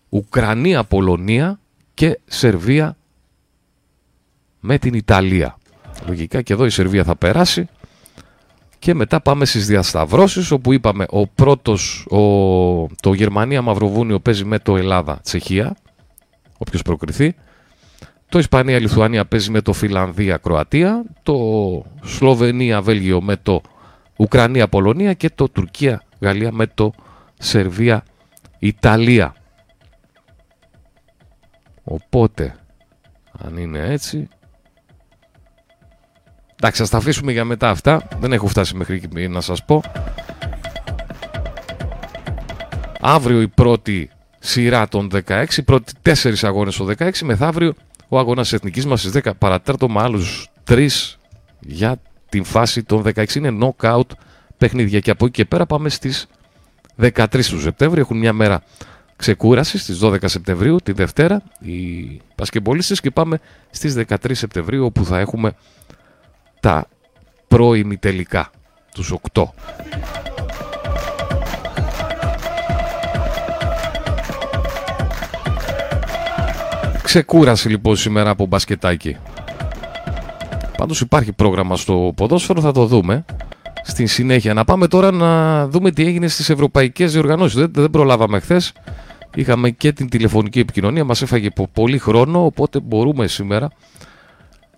[0.08, 1.58] Ουκρανία, Πολωνία
[1.94, 2.96] και Σερβία
[4.60, 5.58] με την Ιταλία.
[6.06, 7.68] Λογικά και εδώ η Σερβία θα περάσει.
[8.84, 12.18] Και μετά πάμε στις διασταυρώσεις όπου είπαμε ο πρώτος, ο,
[13.00, 15.76] το Γερμανία-Μαυροβούνιο παίζει με το Ελλάδα-Τσεχία,
[16.58, 17.34] όποιος προκριθεί.
[18.28, 21.04] Το Ισπανία-Λιθουανία παίζει με το Φιλανδία-Κροατία.
[21.22, 21.36] Το
[22.02, 23.60] Σλοβενία-Βέλγιο με το
[24.16, 26.92] Ουκρανία-Πολωνία και το Τουρκία-Γαλλία με το
[27.38, 28.04] Σερβία,
[28.58, 29.34] Ιταλία.
[31.84, 32.54] Οπότε,
[33.38, 34.28] αν είναι έτσι...
[36.66, 38.08] Εντάξει, θα τα αφήσουμε για μετά αυτά.
[38.20, 39.82] Δεν έχω φτάσει μέχρι εκεί να σας πω.
[43.00, 47.74] Αύριο η πρώτη σειρά των 16, πρώτη τέσσερις αγώνες στο 16, μεθαύριο
[48.08, 50.88] ο αγώνας εθνικής μας στις 10 παρατέρτο με άλλους 3
[51.60, 53.34] για την φάση των 16.
[53.34, 54.08] Είναι knockout
[54.58, 56.26] παιχνίδια και από εκεί και πέρα πάμε στις
[57.00, 58.00] 13 του Σεπτέμβρη.
[58.00, 58.62] Έχουν μια μέρα
[59.16, 65.18] ξεκούρασης στις 12 Σεπτεμβρίου, τη Δευτέρα, οι πασκεμπολίστες και πάμε στις 13 Σεπτεμβρίου όπου θα
[65.18, 65.54] έχουμε
[66.64, 66.88] τα
[67.48, 68.50] πρώιμη τελικά,
[68.94, 69.42] τους 8.
[77.02, 79.16] Ξεκούραση λοιπόν σήμερα από μπασκετάκι.
[80.76, 83.24] Πάντως υπάρχει πρόγραμμα στο ποδόσφαιρο, θα το δούμε
[83.82, 84.54] στην συνέχεια.
[84.54, 87.58] Να πάμε τώρα να δούμε τι έγινε στις ευρωπαϊκές διοργανώσεις.
[87.58, 88.72] Δεν, δεν προλάβαμε χθες.
[89.34, 93.70] Είχαμε και την τηλεφωνική επικοινωνία, μας έφαγε πολύ χρόνο, οπότε μπορούμε σήμερα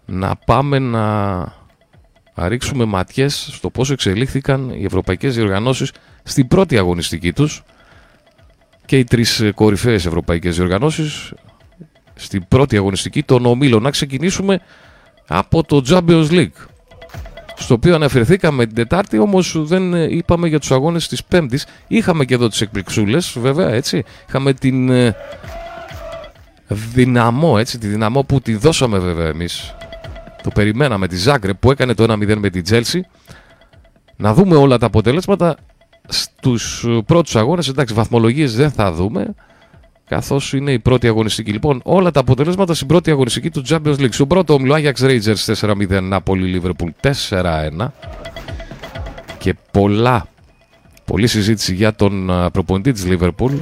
[0.07, 1.65] να πάμε να
[2.39, 7.63] ρίξουμε ματιές στο πώς εξελίχθηκαν οι ευρωπαϊκές διοργανώσεις στην πρώτη αγωνιστική τους
[8.87, 11.33] και οι τρεις κορυφαίες ευρωπαϊκές διοργανώσεις
[12.15, 13.83] στην πρώτη αγωνιστική των ομίλων.
[13.83, 14.61] Να ξεκινήσουμε
[15.27, 16.67] από το Champions League
[17.59, 21.67] στο οποίο αναφερθήκαμε την Τετάρτη, όμως δεν ε, είπαμε για τους αγώνες της Πέμπτης.
[21.87, 24.05] Είχαμε και εδώ τις εκπληξούλες, βέβαια, έτσι.
[24.29, 25.17] Είχαμε την ε,
[26.69, 29.75] δυναμό, έτσι, τη δυναμό που τη δώσαμε βέβαια εμείς.
[30.47, 33.07] Το περιμέναμε τη Ζάγκρε που έκανε το 1-0 με την Τζέλσι.
[34.17, 35.57] Να δούμε όλα τα αποτελέσματα
[36.09, 37.69] στους πρώτους αγώνες.
[37.69, 39.35] Εντάξει, βαθμολογίες δεν θα δούμε
[40.09, 41.53] καθώς είναι η πρώτη αγωνιστική.
[41.53, 44.13] Λοιπόν, όλα τα αποτελέσματα στην πρώτη αγωνιστική του Champions League.
[44.13, 47.87] Στον πρώτο όμιλο Ajax Rangers 4-0, Νάπολη Liverpool 4-1
[49.39, 50.27] και πολλά,
[51.05, 53.59] πολλή συζήτηση για τον προπονητή της Liverpool.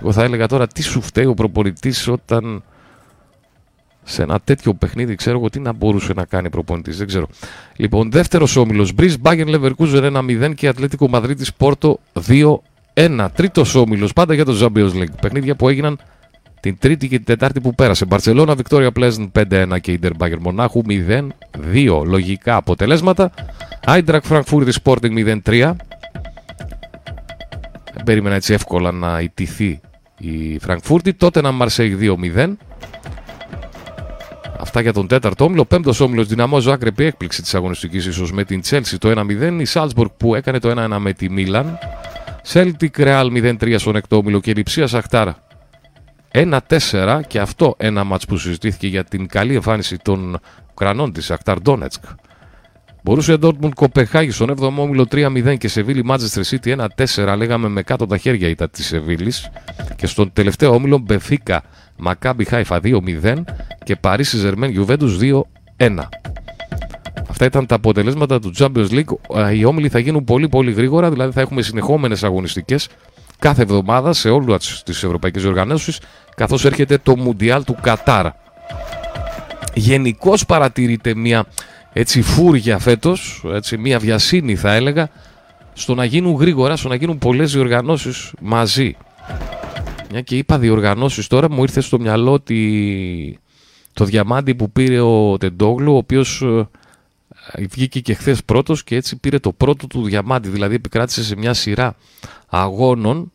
[0.00, 2.62] Εγώ θα έλεγα τώρα τι σου φταίει ο προπονητής όταν
[4.08, 6.96] σε ένα τέτοιο παιχνίδι ξέρω εγώ τι να μπορούσε να κάνει προπονητής.
[6.96, 7.28] Δεν ξέρω.
[7.76, 12.58] Λοιπόν, δεύτερος όμιλος Μπρι, Bayern Leverkusen 1-0 και Ατλέτικο Μαδρίτη Πόρτο 2
[12.94, 15.20] ένα τρίτος όμιλος πάντα για το Champions League.
[15.20, 15.98] Παιχνίδια που έγιναν
[16.60, 18.04] την Τρίτη και την Τετάρτη που πέρασε.
[18.04, 22.02] Μπαρσελόνα, Βικτόρια Πλέζν 5-1 και Ιντερ Μπάγκερ Μονάχου 0-2.
[22.04, 23.30] Λογικά αποτελέσματα.
[23.84, 25.76] Άιντρακ Φραγκφούρτη Sporting 0-3.
[27.94, 29.80] Δεν περίμενα έτσι εύκολα να ιτηθεί
[30.18, 31.14] η Φραγκφούρτη.
[31.14, 31.96] Τότε ένα Μαρσέιγ
[32.36, 32.56] 2-0.
[34.76, 35.64] Αυτά για τον τέταρτο όμιλο.
[35.64, 39.60] Πέμπτος όμιλος Δυναμό Ζάγκρεπ, έκπληξη της αγωνιστικής ίσως με την Τσέλση το 1-0.
[39.60, 41.78] Η Σάλτσμπουργκ που έκανε το 1-1 με τη Μίλαν.
[42.52, 45.36] Celtic Real 0-3 στον εκτόμιλο και Λιψία Σαχτάρα
[46.32, 50.38] 1-4 και αυτό ένα μάτς που συζητήθηκε για την καλή εμφάνιση των
[50.70, 52.04] Ουκρανών της Σαχτάρ Ντόνετσκ.
[53.06, 56.86] Μπορούσε Dortmund Κοπεχάγη στον 7ο όμιλο 3-0 και Σεβίλη Manchester City
[57.24, 57.36] 1-4.
[57.36, 59.50] Λέγαμε με κάτω τα χέρια ήταν της Σεβίλης.
[59.96, 61.62] Και στον τελευταίο όμιλο Μπεφίκα
[61.96, 63.44] Μακάμπι Χάιφα 2-0
[63.84, 66.08] και Παρίσι Ζερμέν Γιουβέντους 2-1.
[67.28, 69.36] Αυτά ήταν τα αποτελέσματα του Champions League.
[69.36, 72.88] Ε, Οι όμιλοι θα γίνουν πολύ πολύ γρήγορα, δηλαδή θα έχουμε συνεχόμενες αγωνιστικές
[73.38, 76.00] κάθε εβδομάδα σε όλες τις ευρωπαϊκές οργανώσεις,
[76.36, 78.26] καθώς έρχεται το Μουντιάλ του Κατάρ.
[79.74, 81.46] Γενικώς παρατηρείται μια
[81.98, 85.10] έτσι φούρια φέτος, έτσι μια βιασύνη θα έλεγα,
[85.72, 88.96] στο να γίνουν γρήγορα, στο να γίνουν πολλές διοργανώσεις μαζί.
[90.10, 93.38] Μια και είπα διοργανώσεις τώρα, μου ήρθε στο μυαλό ότι
[93.92, 96.42] το διαμάντι που πήρε ο Τεντόγλου, ο οποίος
[97.52, 101.36] ε, βγήκε και χθες πρώτος και έτσι πήρε το πρώτο του διαμάντι, δηλαδή επικράτησε σε
[101.36, 101.96] μια σειρά
[102.46, 103.32] αγώνων.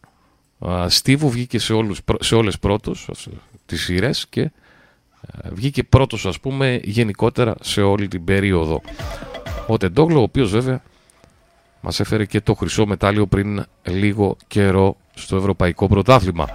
[0.60, 3.30] Α, Στίβου βγήκε σε, όλους, σε όλες πρώτος ε,
[3.65, 4.52] τις σειρές και ε,
[5.51, 8.81] βγήκε πρώτος ας πούμε γενικότερα σε όλη την περίοδο.
[9.67, 10.81] Ο Τεντόγλου, ο οποίος βέβαια
[11.81, 16.47] μας έφερε και το χρυσό μετάλλιο πριν λίγο καιρό στο Ευρωπαϊκό Πρωτάθλημα.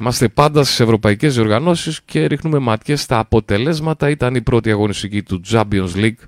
[0.00, 4.10] Είμαστε πάντα στις ευρωπαϊκές διοργανώσεις και ρίχνουμε ματιές στα αποτελέσματα.
[4.10, 6.26] Ήταν η πρώτη αγωνιστική του Champions League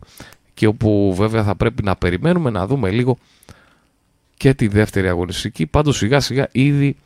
[0.55, 3.19] και όπου βέβαια θα πρέπει να περιμένουμε να δούμε λίγο
[4.37, 5.67] και τη δεύτερη αγωνιστική.
[5.67, 6.97] Πάντως σιγά σιγά ήδη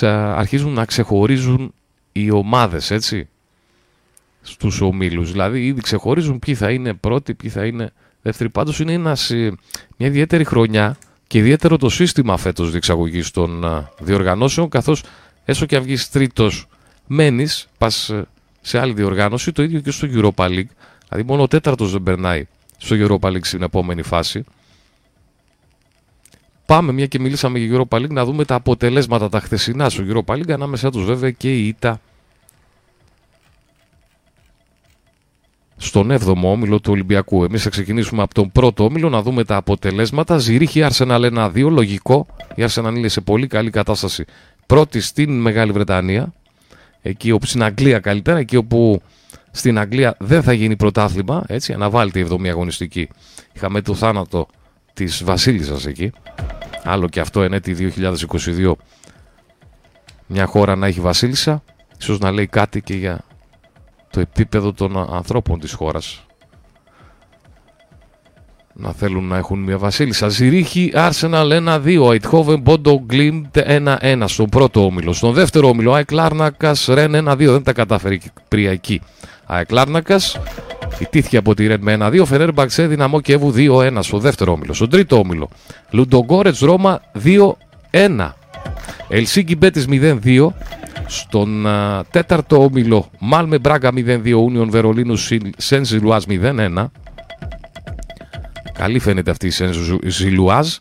[0.00, 1.74] αρχίζουν να ξεχωρίζουν
[2.12, 3.28] οι ομάδες έτσι
[4.42, 5.32] στους ομίλους.
[5.32, 8.50] Δηλαδή ήδη ξεχωρίζουν ποιοι θα είναι πρώτοι, ποιοι θα είναι δεύτεροι.
[8.50, 9.52] Πάντως είναι ένας, ε,
[9.96, 10.96] μια ιδιαίτερη χρονιά
[11.26, 15.02] και ιδιαίτερο το σύστημα φέτος διεξαγωγής των ε, διοργανώσεων καθώς
[15.44, 16.66] έστω και αν βγεις τρίτος
[17.06, 18.26] μένεις, πας ε,
[18.60, 20.72] σε άλλη διοργάνωση, το ίδιο και στο Europa League.
[21.08, 22.46] Δηλαδή μόνο ο τέταρτος δεν περνάει
[22.76, 24.44] στο Europa League στην επόμενη φάση.
[26.72, 30.34] Πάμε μια και μιλήσαμε για Europa League να δούμε τα αποτελέσματα τα χθεσινά στο Europa
[30.34, 32.00] League ανάμεσά τους βέβαια και η ΙΤΑ
[35.76, 37.44] στον 7ο όμιλο του Ολυμπιακού.
[37.44, 40.38] Εμείς θα ξεκινήσουμε από τον πρώτο όμιλο να δούμε τα αποτελέσματα.
[40.38, 42.26] Ζηρίχη Arsenal 1-2, λογικό.
[42.54, 44.24] Η Arsenal είναι σε πολύ καλή κατάσταση.
[44.66, 46.32] Πρώτη στην Μεγάλη Βρετανία.
[47.02, 49.02] Εκεί όπου στην Αγγλία καλύτερα, εκεί όπου
[49.50, 51.44] στην Αγγλία δεν θα γίνει πρωτάθλημα.
[51.46, 53.08] Έτσι, αναβάλλεται η 7η αγωνιστική.
[53.52, 54.48] Είχαμε το θάνατο
[54.92, 56.12] της Βασίλισσας εκεί.
[56.84, 58.72] Άλλο και αυτό εν έτη 2022
[60.26, 61.62] μια χώρα να έχει βασίλισσα.
[62.00, 63.24] Ίσως να λέει κάτι και για
[64.10, 66.26] το επίπεδο των ανθρώπων της χώρας.
[68.74, 70.28] Να θέλουν να έχουν μια βασίλισσα.
[70.28, 75.12] Ζηρίχη, Arsenal 1-2, Αιτχόβεν, Μπόντο, Γκλίντ 1-1 στον πρώτο όμιλο.
[75.12, 79.00] Στον δεύτερο όμιλο, Άικ Λάρνακας, Ρεν 1-2, δεν τα κατάφερε η Κυπριακή.
[79.46, 80.38] Άικ Λάρνακας,
[80.98, 84.72] ιτήθηκε από τη Ρεν με 1-2, Φενέρμπαξε, Δυναμό Κέβου 2-1 στο δεύτερο όμιλο.
[84.72, 85.48] Στον τρίτο όμιλο,
[85.90, 87.00] Λουντογκόρετς Ρώμα
[87.90, 88.34] 2-1.
[89.08, 90.46] Ελσίγκη Μπέτης 0-2,
[91.06, 95.16] στον α, τέταρτο όμιλο Μάλμε Μπράγκα 0-2, Ούνιον Βερολίνου
[95.56, 96.86] Σεν Ζιλουάζ 0-1.
[98.72, 99.72] Καλή φαίνεται αυτή η Σεν
[100.06, 100.74] Ζιλουάζ.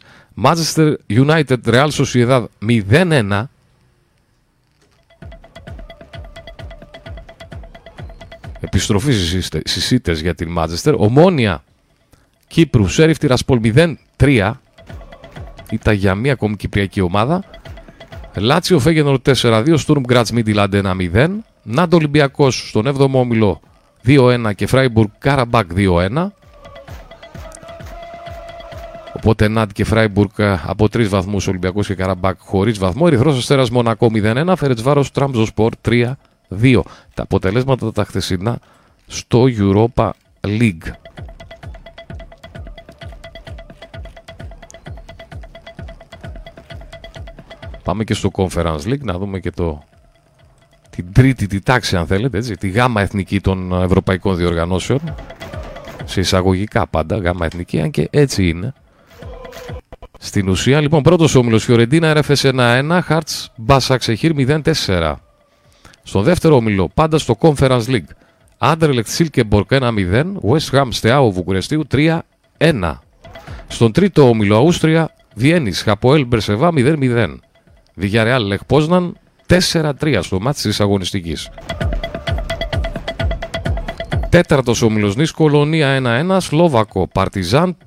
[0.43, 2.45] Manchester United Real Sociedad
[2.89, 3.43] 0-1.
[8.59, 9.11] Επιστροφή
[9.63, 10.93] στις ήττες για την Manchester.
[10.97, 11.63] Ομόνια
[12.47, 13.59] Κύπρου Σέριφ Τυρασπόλ
[14.17, 14.51] 0-3.
[15.71, 17.43] Ήταν για μία ακόμη κυπριακή ομάδα.
[18.35, 21.27] Λάτσιο Φέγενορ 4-2, Στουρμ Γκράτς Μίντιλαντ 1-0.
[21.63, 23.61] Ναντ Ολυμπιακός στον 7ο όμιλο
[24.05, 26.31] 2-1 και Φράιμπουργκ Καραμπάκ 2-1.
[29.23, 30.29] Οπότε Ναντ και Φράιμπουργκ
[30.65, 33.03] από 3 βαθμούς, Ολυμπιακό και Καραμπάκ χωρίς βαθμό.
[33.07, 36.81] Ερυθρός Αστέρας Μονακό 0-1, Φερεντσβάρος Τράμπζονσπορ 3-2.
[37.13, 38.59] Τα αποτελέσματα τα χθεσινά
[39.07, 40.09] στο Europa
[40.41, 40.91] League.
[47.83, 49.83] Πάμε και στο Conference League να δούμε και το,
[50.89, 54.99] την τρίτη τη τάξη αν θέλετε, έτσι, τη γάμα εθνική των ευρωπαϊκών διοργανώσεων.
[56.05, 58.73] Σε εισαγωγικά πάντα, γάμα εθνική, αν και έτσι είναι.
[60.23, 65.13] Στην ουσία, λοιπόν, πρώτος όμιλος Φιωρεντίνα RFS 1-1, Hearts Basak Σεχίρ 0-4.
[66.03, 68.11] Στον δεύτερο όμιλο, πάντα στο Conference League,
[68.57, 72.19] Anderlecht Silkeborg 1-0, West Ham Steaua Βουκουρεστίου 3-1.
[73.67, 77.39] Στον τρίτο όμιλο, Αούστρια, Βιέννης, Χαποέλ Μπερσεβά 0-0.
[78.01, 81.49] Villarreal Λεχ Πόσναν 4-3 στο μάτι της αγωνιστικής.
[84.29, 87.77] Τέταρτος όμιλος Νης Κολονία 1-1, Σλόβακο Παρτιζάν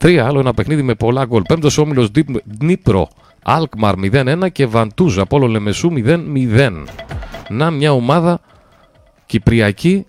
[0.00, 1.42] 3-3, άλλο ένα παιχνίδι με πολλά γκολ.
[1.42, 2.10] Πέμπτος όμιλος
[2.58, 3.08] Νίπρο
[3.42, 6.84] Αλκμαρ 0-1 και Βαντούζ Απόλο Λεμεσού 0-0.
[7.48, 8.40] Να μια ομάδα
[9.26, 10.06] κυπριακή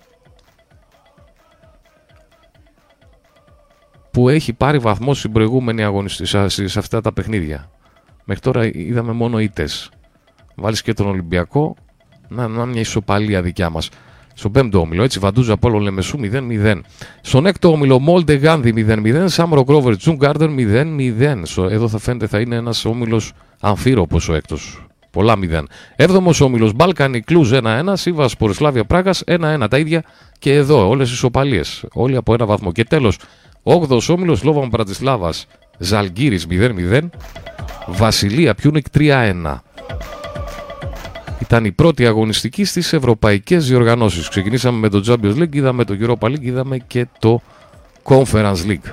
[4.12, 6.26] που έχει πάρει βαθμό στην προηγούμενη αγωνιστή
[6.68, 7.70] σε αυτά τα παιχνίδια.
[8.24, 9.92] Μέχρι τώρα είδαμε μόνο ήττες.
[10.56, 11.76] Βάλεις και τον Ολυμπιακό
[12.28, 13.90] Να, να μια ισοπαλία δικιά μας.
[14.40, 16.82] Στον πέμπτο όμιλο, έτσι, Βαντούζα Πόλο Λεμεσού 0-0.
[17.22, 19.24] Στον έκτο όμιλο, Μόλτε Γάνδη 0-0.
[19.30, 21.42] Σάμρο Γκρόβερ Τζούγκάρντερ 0-0.
[21.46, 24.86] Στο- Εδώ θα φαίνεται θα είναι ένας όμιλος αμφίροπος ο έκτος.
[25.12, 25.68] Πολλά 0.
[25.96, 27.96] Έβδομος όμιλος, Μπάλκανη Κλούζ 1-1.
[27.96, 29.68] Σίβας Πορεσλάβια Πράγας 1-1.
[29.68, 30.04] Τα ίδια
[30.40, 31.62] και εδώ, όλες οι ισοπαλίε.
[31.94, 32.72] Όλοι από ένα βαθμό.
[32.72, 33.18] Και τέλος,
[33.64, 35.46] 8ο όμιλος, Λόβαν Μπρατισλάβας
[35.78, 37.10] Ζαλγκύρης 0-0.
[37.88, 39.64] Βασιλεία Πιούνικ 3-1
[41.52, 44.28] ήταν η πρώτη αγωνιστική στις ευρωπαϊκές διοργανώσεις.
[44.28, 47.42] Ξεκινήσαμε με το Champions League, είδαμε το Europa League, είδαμε και το
[48.04, 48.92] Conference League.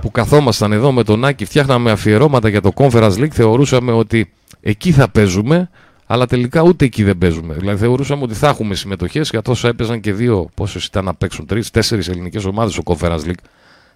[0.00, 4.92] Που καθόμασταν εδώ με τον Άκη, φτιάχναμε αφιερώματα για το Conference League, θεωρούσαμε ότι εκεί
[4.92, 5.70] θα παίζουμε,
[6.06, 7.54] αλλά τελικά ούτε εκεί δεν παίζουμε.
[7.54, 11.70] Δηλαδή θεωρούσαμε ότι θα έχουμε συμμετοχές, καθώς έπαιζαν και δύο, πόσες ήταν να παίξουν, τρεις,
[11.70, 13.44] τέσσερις ελληνικές ομάδες στο Conference League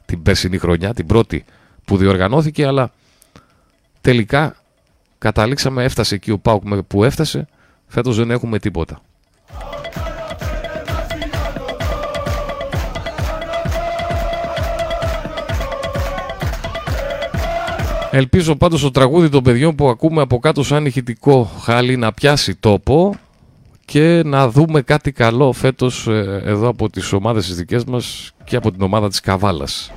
[0.06, 1.44] την περσινή χρονιά, την πρώτη
[1.84, 2.90] που διοργανώθηκε, αλλά
[4.00, 4.56] τελικά
[5.22, 7.46] καταλήξαμε, έφτασε εκεί ο Πάουκ με- που έφτασε,
[7.86, 9.00] φέτος δεν έχουμε τίποτα.
[18.10, 22.54] Ελπίζω πάντως το τραγούδι των παιδιών που ακούμε από κάτω σαν ηχητικό χάλι να πιάσει
[22.54, 23.14] τόπο
[23.84, 28.56] και να δούμε κάτι καλό φέτος ε, εδώ από τις ομάδες τις δικές μας και
[28.56, 29.92] από την ομάδα της Καβάλας.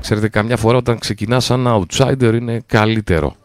[0.00, 3.36] Ξέρετε, καμιά φορά όταν ξεκινάς σαν outsider είναι καλύτερο.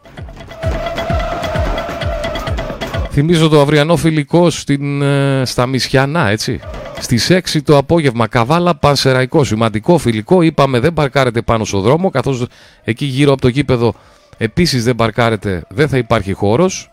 [3.16, 6.60] Θυμίζω το αυριανό φιλικό στην, ε, στα Μισιανά, έτσι.
[6.98, 9.44] Στις 6 το απόγευμα, Καβάλα Πανσεραϊκό.
[9.44, 10.42] Σημαντικό φιλικό.
[10.42, 12.46] Είπαμε δεν παρκάρετε πάνω στο δρόμο, καθώς
[12.84, 13.94] εκεί γύρω από το γήπεδο
[14.36, 16.90] επίσης δεν παρκάρετε, δεν θα υπάρχει χώρος.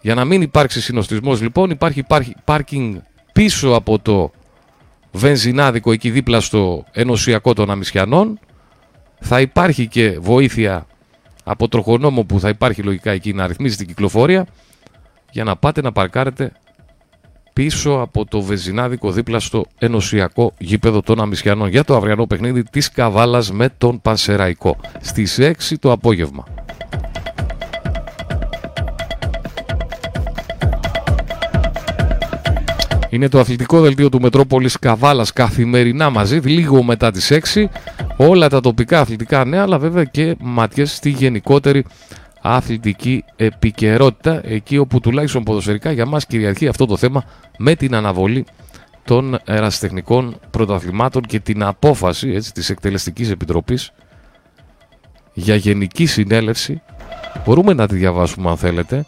[0.00, 2.96] Για να μην υπάρξει συνοστισμός λοιπόν, υπάρχει, υπάρχει πάρκινγκ
[3.32, 4.30] πίσω από το
[5.12, 8.38] βενζινάδικο εκεί δίπλα στο ενωσιακό των Αμισιανών.
[9.20, 10.86] Θα υπάρχει και βοήθεια
[11.44, 14.46] από τροχονόμο που θα υπάρχει λογικά εκεί να ρυθμίζει την κυκλοφορία
[15.34, 16.52] για να πάτε να παρκάρετε
[17.52, 22.90] πίσω από το βεζινάδικο δίπλα στο ενωσιακό γήπεδο των Αμισιανών για το αυριανό παιχνίδι της
[22.90, 26.44] Καβάλας με τον Πανσεραϊκό στις 6 το απόγευμα.
[33.10, 37.68] Είναι το αθλητικό δελτίο του Μετρόπολης Καβάλας καθημερινά μαζί, λίγο μετά τις 6.
[38.16, 41.84] Όλα τα τοπικά αθλητικά νέα, αλλά βέβαια και ματιές στη γενικότερη
[42.46, 47.24] αθλητική επικαιρότητα, εκεί όπου τουλάχιστον ποδοσφαιρικά για μας κυριαρχεί αυτό το θέμα
[47.58, 48.44] με την αναβολή
[49.04, 53.92] των ερασιτεχνικών πρωταθλημάτων και την απόφαση έτσι, της Εκτελεστικής Επιτροπής
[55.32, 56.82] για γενική συνέλευση.
[57.44, 59.04] Μπορούμε να τη διαβάσουμε αν θέλετε.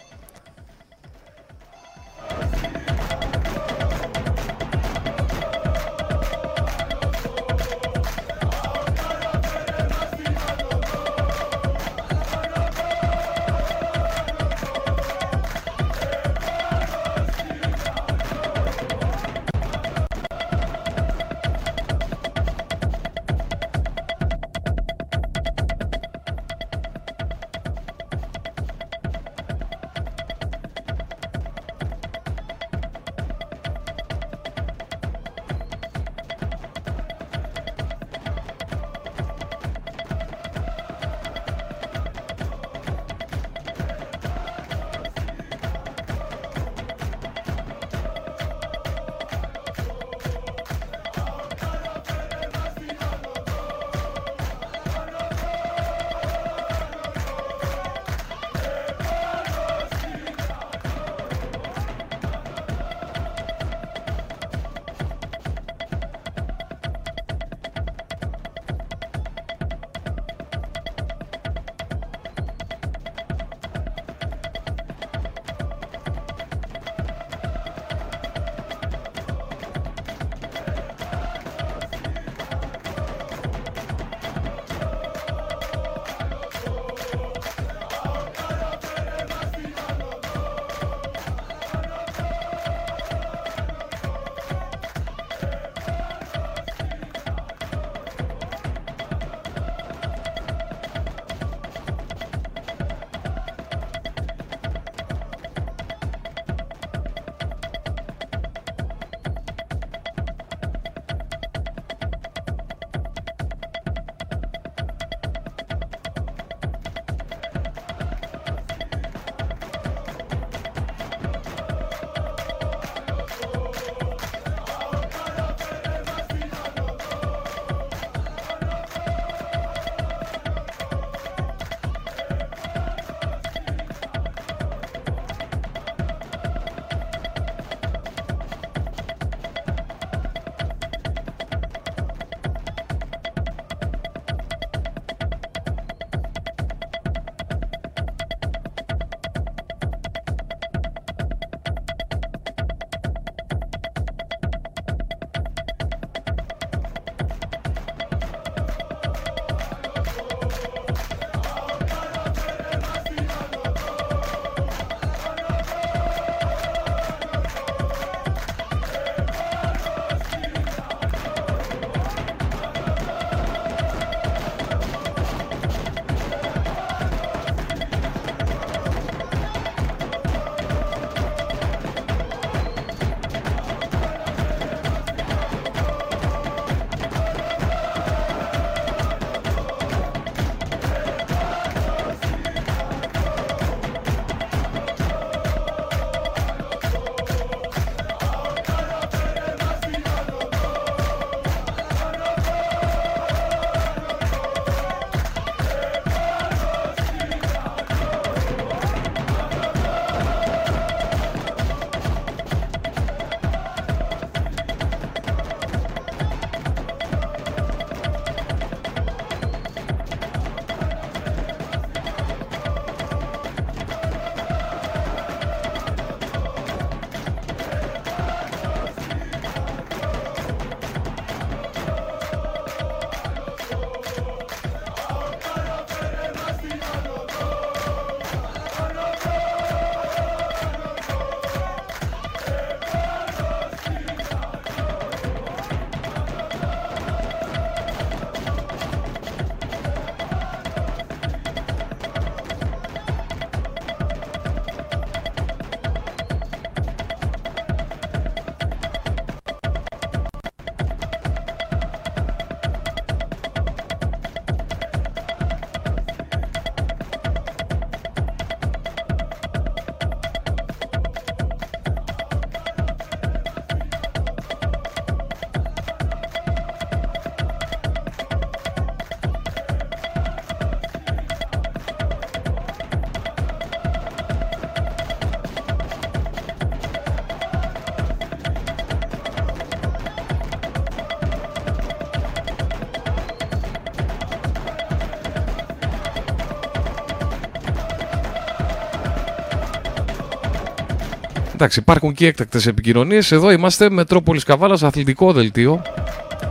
[301.56, 303.32] Εντάξει, υπάρχουν και έκτακτες επικοινωνίες.
[303.32, 305.82] Εδώ είμαστε, Μετρόπολης Καβάλας, αθλητικό δελτίο.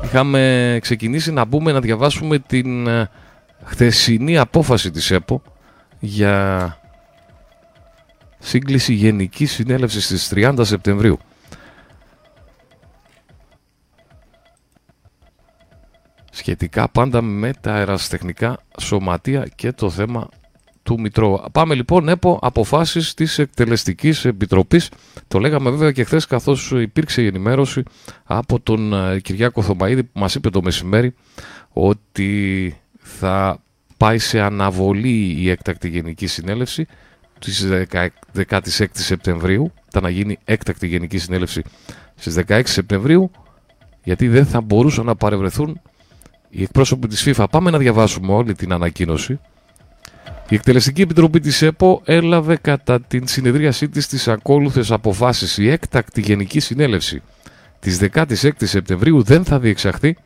[0.03, 3.10] Είχαμε ξεκινήσει να μπούμε να διαβάσουμε την ε,
[3.64, 5.41] χθεσινή απόφαση της ΕΠΟ
[5.99, 6.78] για
[8.39, 11.20] σύγκληση Γενικής Συνέλευσης στις 30 Σεπτεμβρίου.
[16.32, 20.30] Σχετικά πάντα με τα αεραστεχνικά σωματεία και το θέμα
[20.86, 21.44] του Μητρώου.
[21.52, 24.90] Πάμε λοιπόν, ΕΠΟ, αποφάσεις της Εκτελεστικής Επιτροπής.
[25.28, 27.84] Το λέγαμε βέβαια και χθες καθώς υπήρξε η ενημέρωση
[28.24, 31.14] από τον ε, Κυριάκο Θωμαίδη που μας είπε το μεσημέρι
[31.70, 33.64] ότι θα
[33.98, 36.88] πάει σε αναβολή η έκτακτη Γενική Συνέλευση
[37.40, 37.68] της
[38.50, 38.60] 16
[38.92, 39.72] Σεπτεμβρίου.
[39.90, 41.62] Θα να γίνει έκτακτη Γενική Συνέλευση
[42.16, 43.32] στις 16 Σεπτεμβρίου
[44.04, 45.82] γιατί δεν θα μπορούσαν να παρευρεθούν
[46.50, 47.46] οι εκπρόσωποι της FIFA.
[47.52, 49.40] Πάμε να διαβάσουμε όλη την ανακοίνωση.
[50.50, 55.58] Η Εκτελεστική Επιτροπή της ΕΠΟ έλαβε κατά την συνεδρίασή της τις ακόλουθες αποφάσεις.
[55.58, 57.22] Η έκτακτη Γενική Συνέλευση
[57.80, 58.24] της 16
[58.58, 60.18] Σεπτεμβρίου δεν θα διεξαχθεί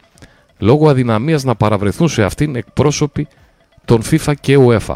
[0.57, 3.27] λόγω αδυναμίας να παραβρεθούν σε αυτήν εκπρόσωποι
[3.85, 4.95] των FIFA και UEFA.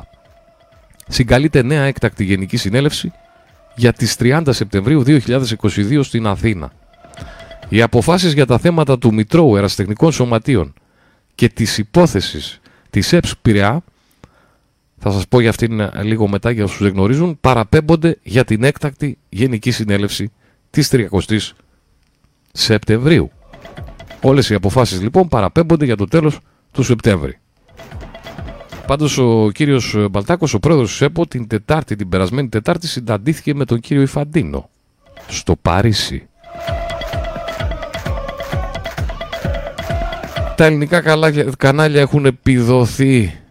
[1.08, 3.12] Συγκαλείται νέα έκτακτη Γενική Συνέλευση
[3.76, 6.72] για τις 30 Σεπτεμβρίου 2022 στην Αθήνα.
[7.70, 10.74] Οι αποφάσεις για τα θέματα του Μητρώου Εραστεχνικών Σωματείων
[11.36, 12.60] και της υπόθεσης
[12.90, 13.84] της ΕΠΣ Πειραιά
[15.06, 19.18] θα σας πω για αυτήν λίγο μετά για όσους δεν γνωρίζουν, παραπέμπονται για την έκτακτη
[19.30, 20.32] Γενική Συνέλευση
[20.70, 21.50] της 30ης
[22.52, 23.32] Σεπτεμβρίου.
[24.22, 26.40] Όλες οι αποφάσεις λοιπόν παραπέμπονται για το τέλος
[26.72, 27.38] του Σεπτέμβρη.
[28.88, 33.66] Πάντως ο κύριος Μπαλτάκος, ο πρόεδρος του ΣΕΠΟ, την Τετάρτη, την περασμένη Τετάρτη, συναντήθηκε με
[33.66, 34.70] τον κύριο Ιφαντίνο
[35.28, 36.28] στο Παρίσι.
[40.56, 41.02] Τα ελληνικά
[41.58, 43.43] κανάλια έχουν επιδοθεί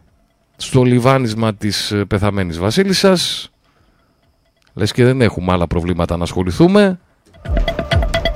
[0.57, 3.51] στο λιβάνισμα της ε, πεθαμένης βασίλισσας.
[4.75, 6.99] Λες και δεν έχουμε άλλα προβλήματα να ασχοληθούμε.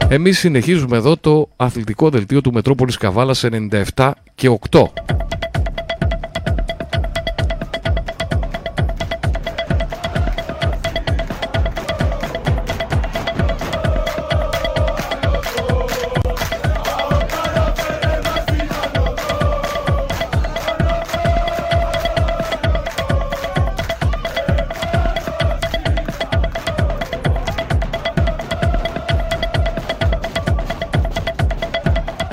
[0.08, 3.44] Εμείς συνεχίζουμε εδώ το αθλητικό δελτίο του Μετρόπολης Καβάλας
[3.94, 4.80] 97 και 8.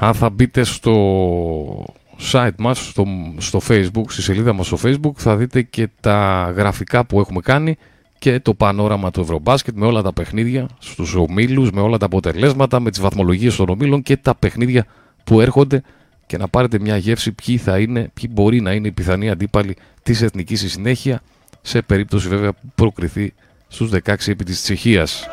[0.04, 1.86] Αν θα μπείτε στο
[2.32, 3.06] site μας, στο,
[3.38, 7.78] στο facebook, στη σελίδα μας στο facebook, θα δείτε και τα γραφικά που έχουμε κάνει
[8.20, 12.80] και το πανόραμα του Ευρωμπάσκετ με όλα τα παιχνίδια στους ομίλους, με όλα τα αποτελέσματα,
[12.80, 14.86] με τις βαθμολογίες των ομίλων και τα παιχνίδια
[15.24, 15.82] που έρχονται
[16.26, 19.76] και να πάρετε μια γεύση ποιοι θα είναι, ποιοι μπορεί να είναι οι πιθανοί αντίπαλοι
[20.04, 21.22] της Εθνικής στη συνέχεια,
[21.62, 23.34] σε περίπτωση βέβαια που προκριθεί
[23.68, 25.28] στους 16 επί της Τσεχίας.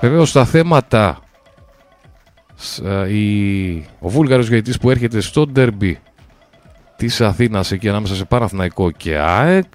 [0.00, 1.20] Βεβαίως τα θέματα
[3.98, 6.00] ο Βούλγαρος γαϊτής που έρχεται στο ντερμπι
[6.96, 9.72] της Αθήνας εκεί ανάμεσα σε Παναθηναϊκό και ΑΕΚ.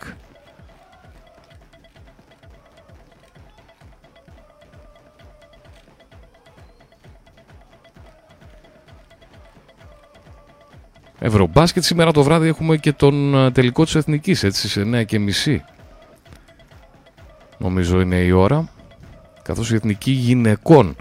[11.24, 15.64] Ευρωμπάσκετ σήμερα το βράδυ έχουμε και τον τελικό της Εθνικής έτσι σε 9 και μισή.
[17.58, 18.70] Νομίζω είναι η ώρα.
[19.42, 20.96] Καθώς η Εθνική Γυναικών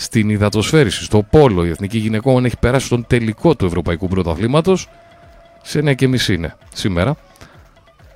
[0.00, 1.66] στην υδατοσφαίριση, στο πόλο.
[1.66, 4.88] Η Εθνική Γυναικών έχει περάσει στον τελικό του Ευρωπαϊκού Πρωταθλήματος.
[5.62, 7.16] Σε 9.30 είναι σήμερα.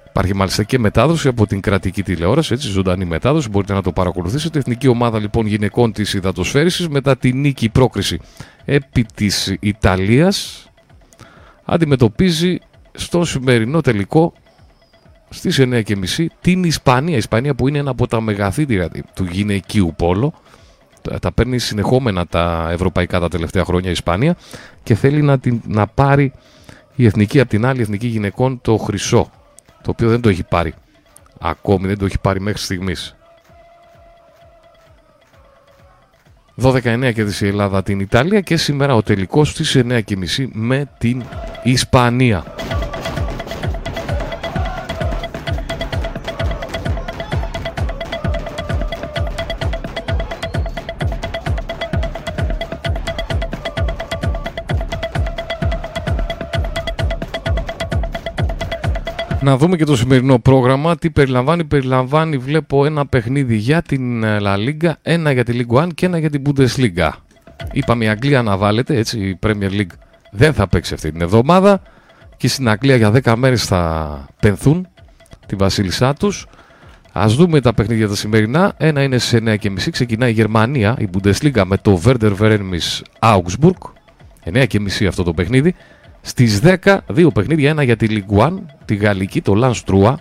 [0.09, 3.49] Υπάρχει μάλιστα και μετάδοση από την κρατική τηλεόραση, έτσι, ζωντανή μετάδοση.
[3.49, 4.59] Μπορείτε να το παρακολουθήσετε.
[4.59, 8.21] Εθνική ομάδα λοιπόν γυναικών της υδατοσφαίρισης μετά τη νίκη πρόκριση
[8.65, 10.67] επί της Ιταλίας
[11.65, 12.59] αντιμετωπίζει
[12.93, 14.33] στο σημερινό τελικό
[15.29, 17.15] στις 9.30 την Ισπανία.
[17.15, 20.35] Η Ισπανία που είναι ένα από τα μεγαθύντια του γυναικείου πόλο
[21.21, 24.37] τα παίρνει συνεχόμενα τα ευρωπαϊκά τα τελευταία χρόνια η Ισπανία
[24.83, 26.33] και θέλει να, την, να πάρει
[26.95, 29.31] η εθνική από την άλλη εθνική γυναικών το χρυσό
[29.83, 30.75] το οποίο δεν το έχει πάρει
[31.41, 33.17] ακόμη δεν το έχει πάρει μέχρι στιγμής
[36.61, 40.03] 12-9 κέρδισε η Ελλάδα την Ιταλία και σήμερα ο τελικός στις 9.30
[40.53, 41.23] με την
[41.63, 42.45] Ισπανία.
[59.43, 60.97] Να δούμε και το σημερινό πρόγραμμα.
[60.97, 61.65] Τι περιλαμβάνει.
[61.65, 66.07] Περιλαμβάνει, βλέπω, ένα παιχνίδι για την ε, La Liga, ένα για τη Ligue 1 και
[66.07, 67.11] ένα για την Bundesliga.
[67.73, 69.95] Είπαμε η Αγγλία να βάλετε, έτσι η Premier League
[70.31, 71.83] δεν θα παίξει αυτή την εβδομάδα
[72.37, 74.89] και στην Αγγλία για 10 μέρες θα πενθούν
[75.47, 76.47] τη βασίλισσά τους.
[77.13, 78.73] Ας δούμε τα παιχνίδια τα σημερινά.
[78.77, 79.91] Ένα είναι σε 9.30.
[79.91, 82.69] Ξεκινάει η Γερμανία, η Bundesliga με το Werder Bremen
[83.19, 83.93] Augsburg.
[84.53, 85.75] 9.30 αυτό το παιχνίδι.
[86.23, 87.71] Στις 10, δύο παιχνίδια.
[87.71, 88.53] Ένα για τη Ligue 1,
[88.85, 89.55] τη Γαλλική, το
[89.87, 90.15] Lance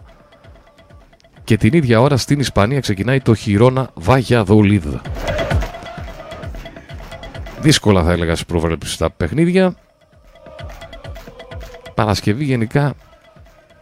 [1.43, 4.85] Και την ίδια ώρα στην Ισπανία ξεκινάει το Χιρόνα Βαγιαδολίδ.
[7.61, 9.75] Δύσκολα θα έλεγα στις προβλέψεις τα παιχνίδια.
[11.95, 12.93] Παρασκευή γενικά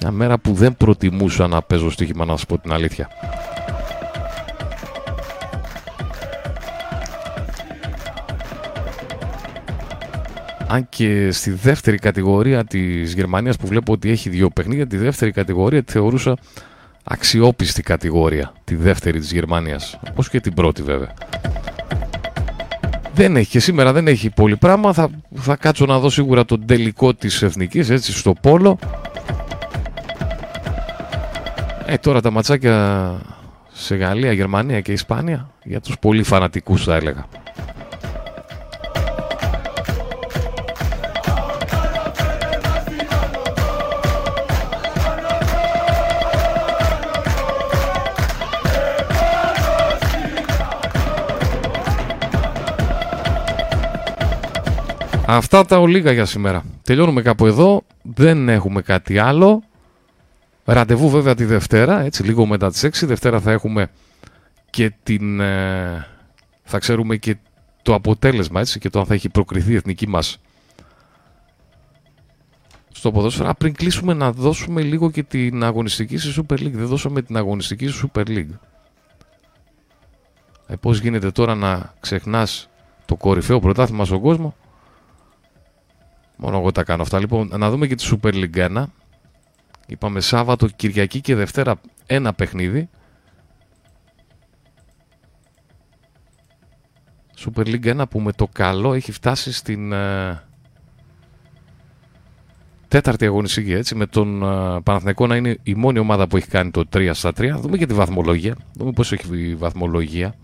[0.02, 3.10] μια μέρα που δεν προτιμούσα να παίζω στοίχημα να σας πω την αλήθεια.
[10.72, 15.32] Αν και στη δεύτερη κατηγορία της Γερμανίας που βλέπω ότι έχει δύο παιχνίδια, τη δεύτερη
[15.32, 16.38] κατηγορία τη θεωρούσα
[17.04, 21.14] αξιόπιστη κατηγορία, τη δεύτερη της Γερμανίας, όπως και την πρώτη βέβαια.
[23.14, 26.66] Δεν έχει και σήμερα δεν έχει πολύ πράγμα, θα, θα κάτσω να δω σίγουρα τον
[26.66, 28.80] τελικό της Εθνικής, έτσι, στο Πόλο.
[31.86, 33.12] Ε, τώρα τα ματσάκια
[33.72, 37.26] σε Γαλλία, Γερμανία και Ισπάνια για τους πολύ φανατικούς θα έλεγα.
[55.32, 56.64] Αυτά τα ολίγα για σήμερα.
[56.82, 57.84] Τελειώνουμε κάπου εδώ.
[58.02, 59.64] Δεν έχουμε κάτι άλλο.
[60.66, 62.90] Ραντεβού βέβαια τη Δευτέρα, έτσι λίγο μετά τις 6.
[63.08, 63.90] Δευτέρα θα έχουμε
[64.70, 65.40] και την...
[65.40, 66.08] Ε,
[66.64, 67.36] θα ξέρουμε και
[67.82, 70.40] το αποτέλεσμα έτσι και το αν θα έχει προκριθεί η εθνική μας
[72.92, 73.54] στο ποδόσφαιρο.
[73.58, 76.74] Πριν κλείσουμε να δώσουμε λίγο και την αγωνιστική στη Super League.
[76.74, 78.58] Δεν δώσαμε την αγωνιστική στη Super League.
[80.68, 82.70] Ε, πώς γίνεται τώρα να ξεχνάς
[83.06, 84.56] το κορυφαίο πρωτάθλημα στον κόσμο;
[86.42, 87.20] Μόνο εγώ τα κάνω αυτά.
[87.20, 88.84] Λοιπόν, να δούμε και τη Super League 1.
[89.88, 92.90] Είπαμε Σάββατο, Κυριακή και Δευτέρα ένα παιχνίδι.
[97.38, 100.42] Super League 1 που με το καλό έχει φτάσει στην ε,
[102.88, 106.72] τέταρτη αγωνιστική έτσι, με τον ε, Παναθηναϊκό να είναι η μόνη ομάδα που έχει κάνει
[106.72, 107.56] το 3 στα 3.
[107.60, 108.56] Δούμε και τη βαθμολογία.
[108.74, 110.36] Δούμε πώς έχει η βαθμολογία.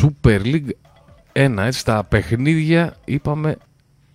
[0.00, 0.70] Super League
[1.32, 3.56] 1, έτσι, τα παιχνίδια είπαμε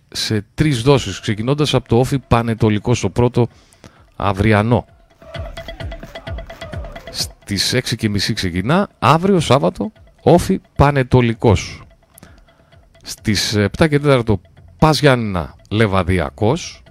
[0.08, 3.48] σε τρεις δόσεις, ξεκινώντας από το όφι Πανετολικό στο πρώτο
[4.16, 4.86] αυριανό.
[7.10, 11.82] Στις 6.30 ξεκινά, αύριο Σάββατο, όφι Πανετολικός.
[13.02, 14.40] Στις 7 και 4
[14.78, 16.82] Πας Γιάννηνα Λεβαδιακός.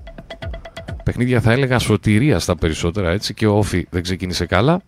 [1.04, 4.82] Παιχνίδια θα έλεγα σωτηρία στα περισσότερα έτσι και ο Όφι δεν ξεκίνησε καλά.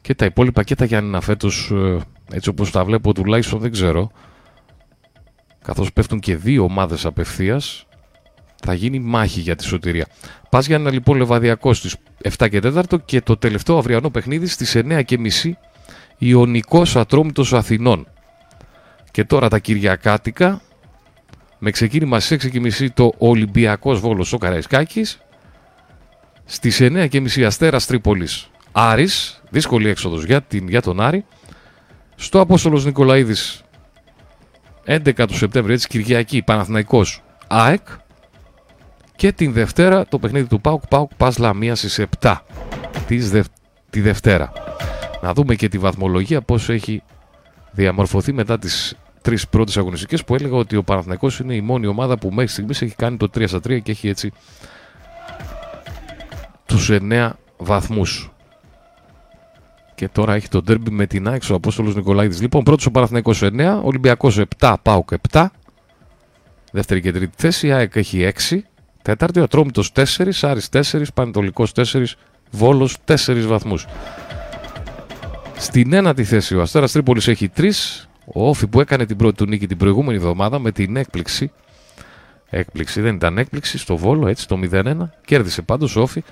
[0.00, 1.98] Και τα υπόλοιπα και τα Γιάννηνα φέτος ε,
[2.32, 4.10] έτσι όπως τα βλέπω τουλάχιστον δεν ξέρω,
[5.64, 7.86] καθώς πέφτουν και δύο ομάδες απευθείας,
[8.64, 10.06] θα γίνει μάχη για τη σωτηρία.
[10.50, 11.96] Πας για ένα λοιπόν λεβαδιακό στις
[12.38, 15.58] 7 και 4 και το τελευταίο αυριανό παιχνίδι στις 9 και μισή
[16.18, 18.06] Ιωνικός Ατρόμητος Αθηνών.
[19.10, 20.60] Και τώρα τα Κυριακάτικα
[21.58, 25.20] με ξεκίνημα στις 6 και μισή το Ολυμπιακός Βόλος ο Καραϊσκάκης
[26.44, 31.24] στις 9 και μισή Αστέρας Τρίπολης Άρης, δύσκολη έξοδος για, την, για τον Άρη
[32.16, 33.62] στο Απόστολος Νικολαίδης
[34.86, 37.86] 11 του Σεπτέμβρη, έτσι Κυριακή, Παναθηναϊκός ΑΕΚ
[39.16, 42.36] και την Δευτέρα το παιχνίδι του ΠΑΟΚ ΠΑΟΚ Πας Λαμία στις 7
[43.06, 43.30] της
[44.02, 44.52] Δευτέρα.
[45.22, 47.02] Να δούμε και τη βαθμολογία πώς έχει
[47.70, 52.18] διαμορφωθεί μετά τις τρεις πρώτες αγωνιστικές που έλεγα ότι ο Παναθηναϊκός είναι η μόνη ομάδα
[52.18, 54.32] που μέχρι στιγμής έχει κάνει το 3 στα 3 και έχει έτσι
[56.66, 58.30] τους 9 βαθμούς.
[59.96, 62.40] Και τώρα έχει το ντέρμπι με την ΑΕΚ ο Απόστολος Νικολάηδης.
[62.40, 65.46] Λοιπόν, πρώτος ο Παναθυναϊκό 9, Ολυμπιακός 7, Πάουκ 7.
[66.72, 68.64] Δεύτερη και τρίτη θέση, η ΑΕΚ έχει 6.
[69.02, 72.16] Τέταρτη, ο Ατρόμητος 4, Άρης 4, Πανετολικός 4,
[72.50, 73.86] Βόλος 4 βαθμούς.
[75.56, 77.70] Στην ένατη θέση ο Αστέρας Τρίπολης έχει 3.
[78.24, 81.52] Ο Όφη που έκανε την πρώτη του νίκη την προηγούμενη εβδομάδα με την έκπληξη.
[82.50, 85.10] Έκπληξη, δεν ήταν έκπληξη στο Βόλο, έτσι το 0-1.
[85.24, 86.22] Κέρδισε πάντως ο Όφη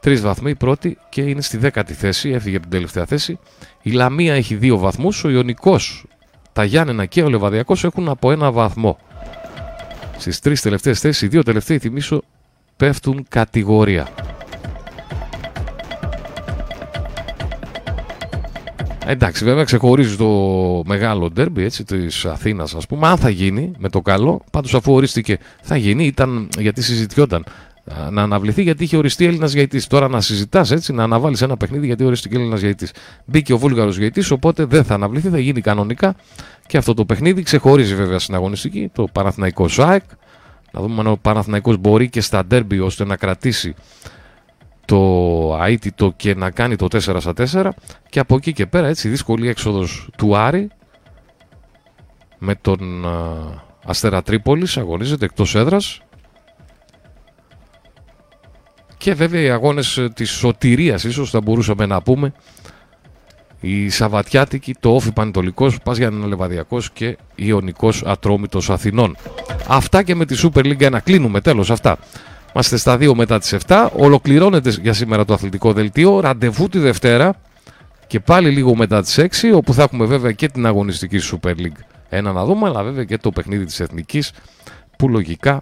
[0.00, 3.38] Τρεις βαθμοί πρώτη και είναι στη δέκατη θέση, έφυγε από την τελευταία θέση.
[3.82, 5.24] Η Λαμία έχει δύο βαθμούς.
[5.24, 6.04] Ο Ιωνικός,
[6.52, 8.98] τα Γιάννενα και ο Λεβαδιακός έχουν από ένα βαθμό.
[10.18, 12.22] Στις τρεις τελευταίες θέσεις, οι δύο τελευταίοι, θυμίσω,
[12.76, 14.08] πέφτουν κατηγορία.
[19.06, 20.28] Εντάξει, βέβαια ξεχωρίζει το
[20.86, 24.92] μεγάλο ντέρμπι έτσι, της Αθήνας ας πούμε, αν θα γίνει με το καλό, πάντως αφού
[24.92, 27.44] ορίστηκε θα γίνει, ήταν γιατί συζητιόταν
[28.10, 29.86] να αναβληθεί γιατί είχε οριστεί Έλληνας γαϊτής.
[29.86, 32.92] Τώρα να συζητάς έτσι, να αναβάλεις ένα παιχνίδι γιατί οριστεί Έλληνας γαϊτής.
[33.24, 36.14] Μπήκε ο Βούλγαρος γαϊτής, οπότε δεν θα αναβληθεί, θα γίνει κανονικά
[36.66, 37.42] και αυτό το παιχνίδι.
[37.42, 40.02] Ξεχωρίζει βέβαια στην αγωνιστική το Παναθηναϊκό ΣΑΕΚ
[40.72, 43.74] Να δούμε αν ο Παναθηναϊκός μπορεί και στα ντέρμπι ώστε να κρατήσει
[44.84, 47.70] το αίτητο και να κάνει το 4 στα 4
[48.08, 50.70] και από εκεί και πέρα έτσι δύσκολη έξοδος του Άρη
[52.38, 53.12] με τον α,
[53.84, 56.00] Αστέρα Τρίπολης αγωνίζεται εκτός έδρας
[58.98, 62.32] και βέβαια οι αγώνες ε, της σωτηρίας ίσως θα μπορούσαμε να πούμε
[63.60, 69.16] η Σαββατιάτικη, το Όφι Πανετολικός, Πας Γιάννενα Λεβαδιακός και Ιωνικός Ατρόμητος Αθηνών.
[69.68, 70.98] Αυτά και με τη Super League 1.
[71.04, 71.98] Κλείνουμε τέλος αυτά.
[72.54, 73.88] Είμαστε στα 2 μετά τις 7.
[73.96, 76.20] Ολοκληρώνεται για σήμερα το αθλητικό δελτίο.
[76.20, 77.34] Ραντεβού τη Δευτέρα
[78.06, 81.80] και πάλι λίγο μετά τις 6 όπου θα έχουμε βέβαια και την αγωνιστική Super League
[82.08, 84.32] ένα να δούμε αλλά βέβαια και το παιχνίδι της Εθνικής
[84.96, 85.60] που λογικά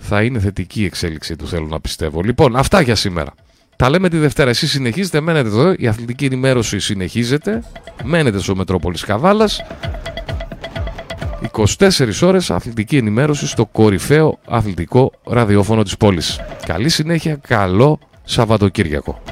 [0.00, 2.22] θα είναι θετική η εξέλιξη του θέλω να πιστεύω.
[2.22, 3.34] Λοιπόν αυτά για σήμερα.
[3.76, 4.50] Τα λέμε τη Δευτέρα.
[4.50, 5.74] Εσείς συνεχίζετε, μένετε εδώ.
[5.78, 7.62] Η αθλητική ενημέρωση συνεχίζεται.
[8.04, 9.60] Μένετε στο Μετρόπολης Καβάλας.
[11.78, 16.40] 24 ώρες αθλητική ενημέρωση στο κορυφαίο αθλητικό ραδιόφωνο της πόλης.
[16.66, 19.22] Καλή συνέχεια, καλό Σαββατοκύριακο.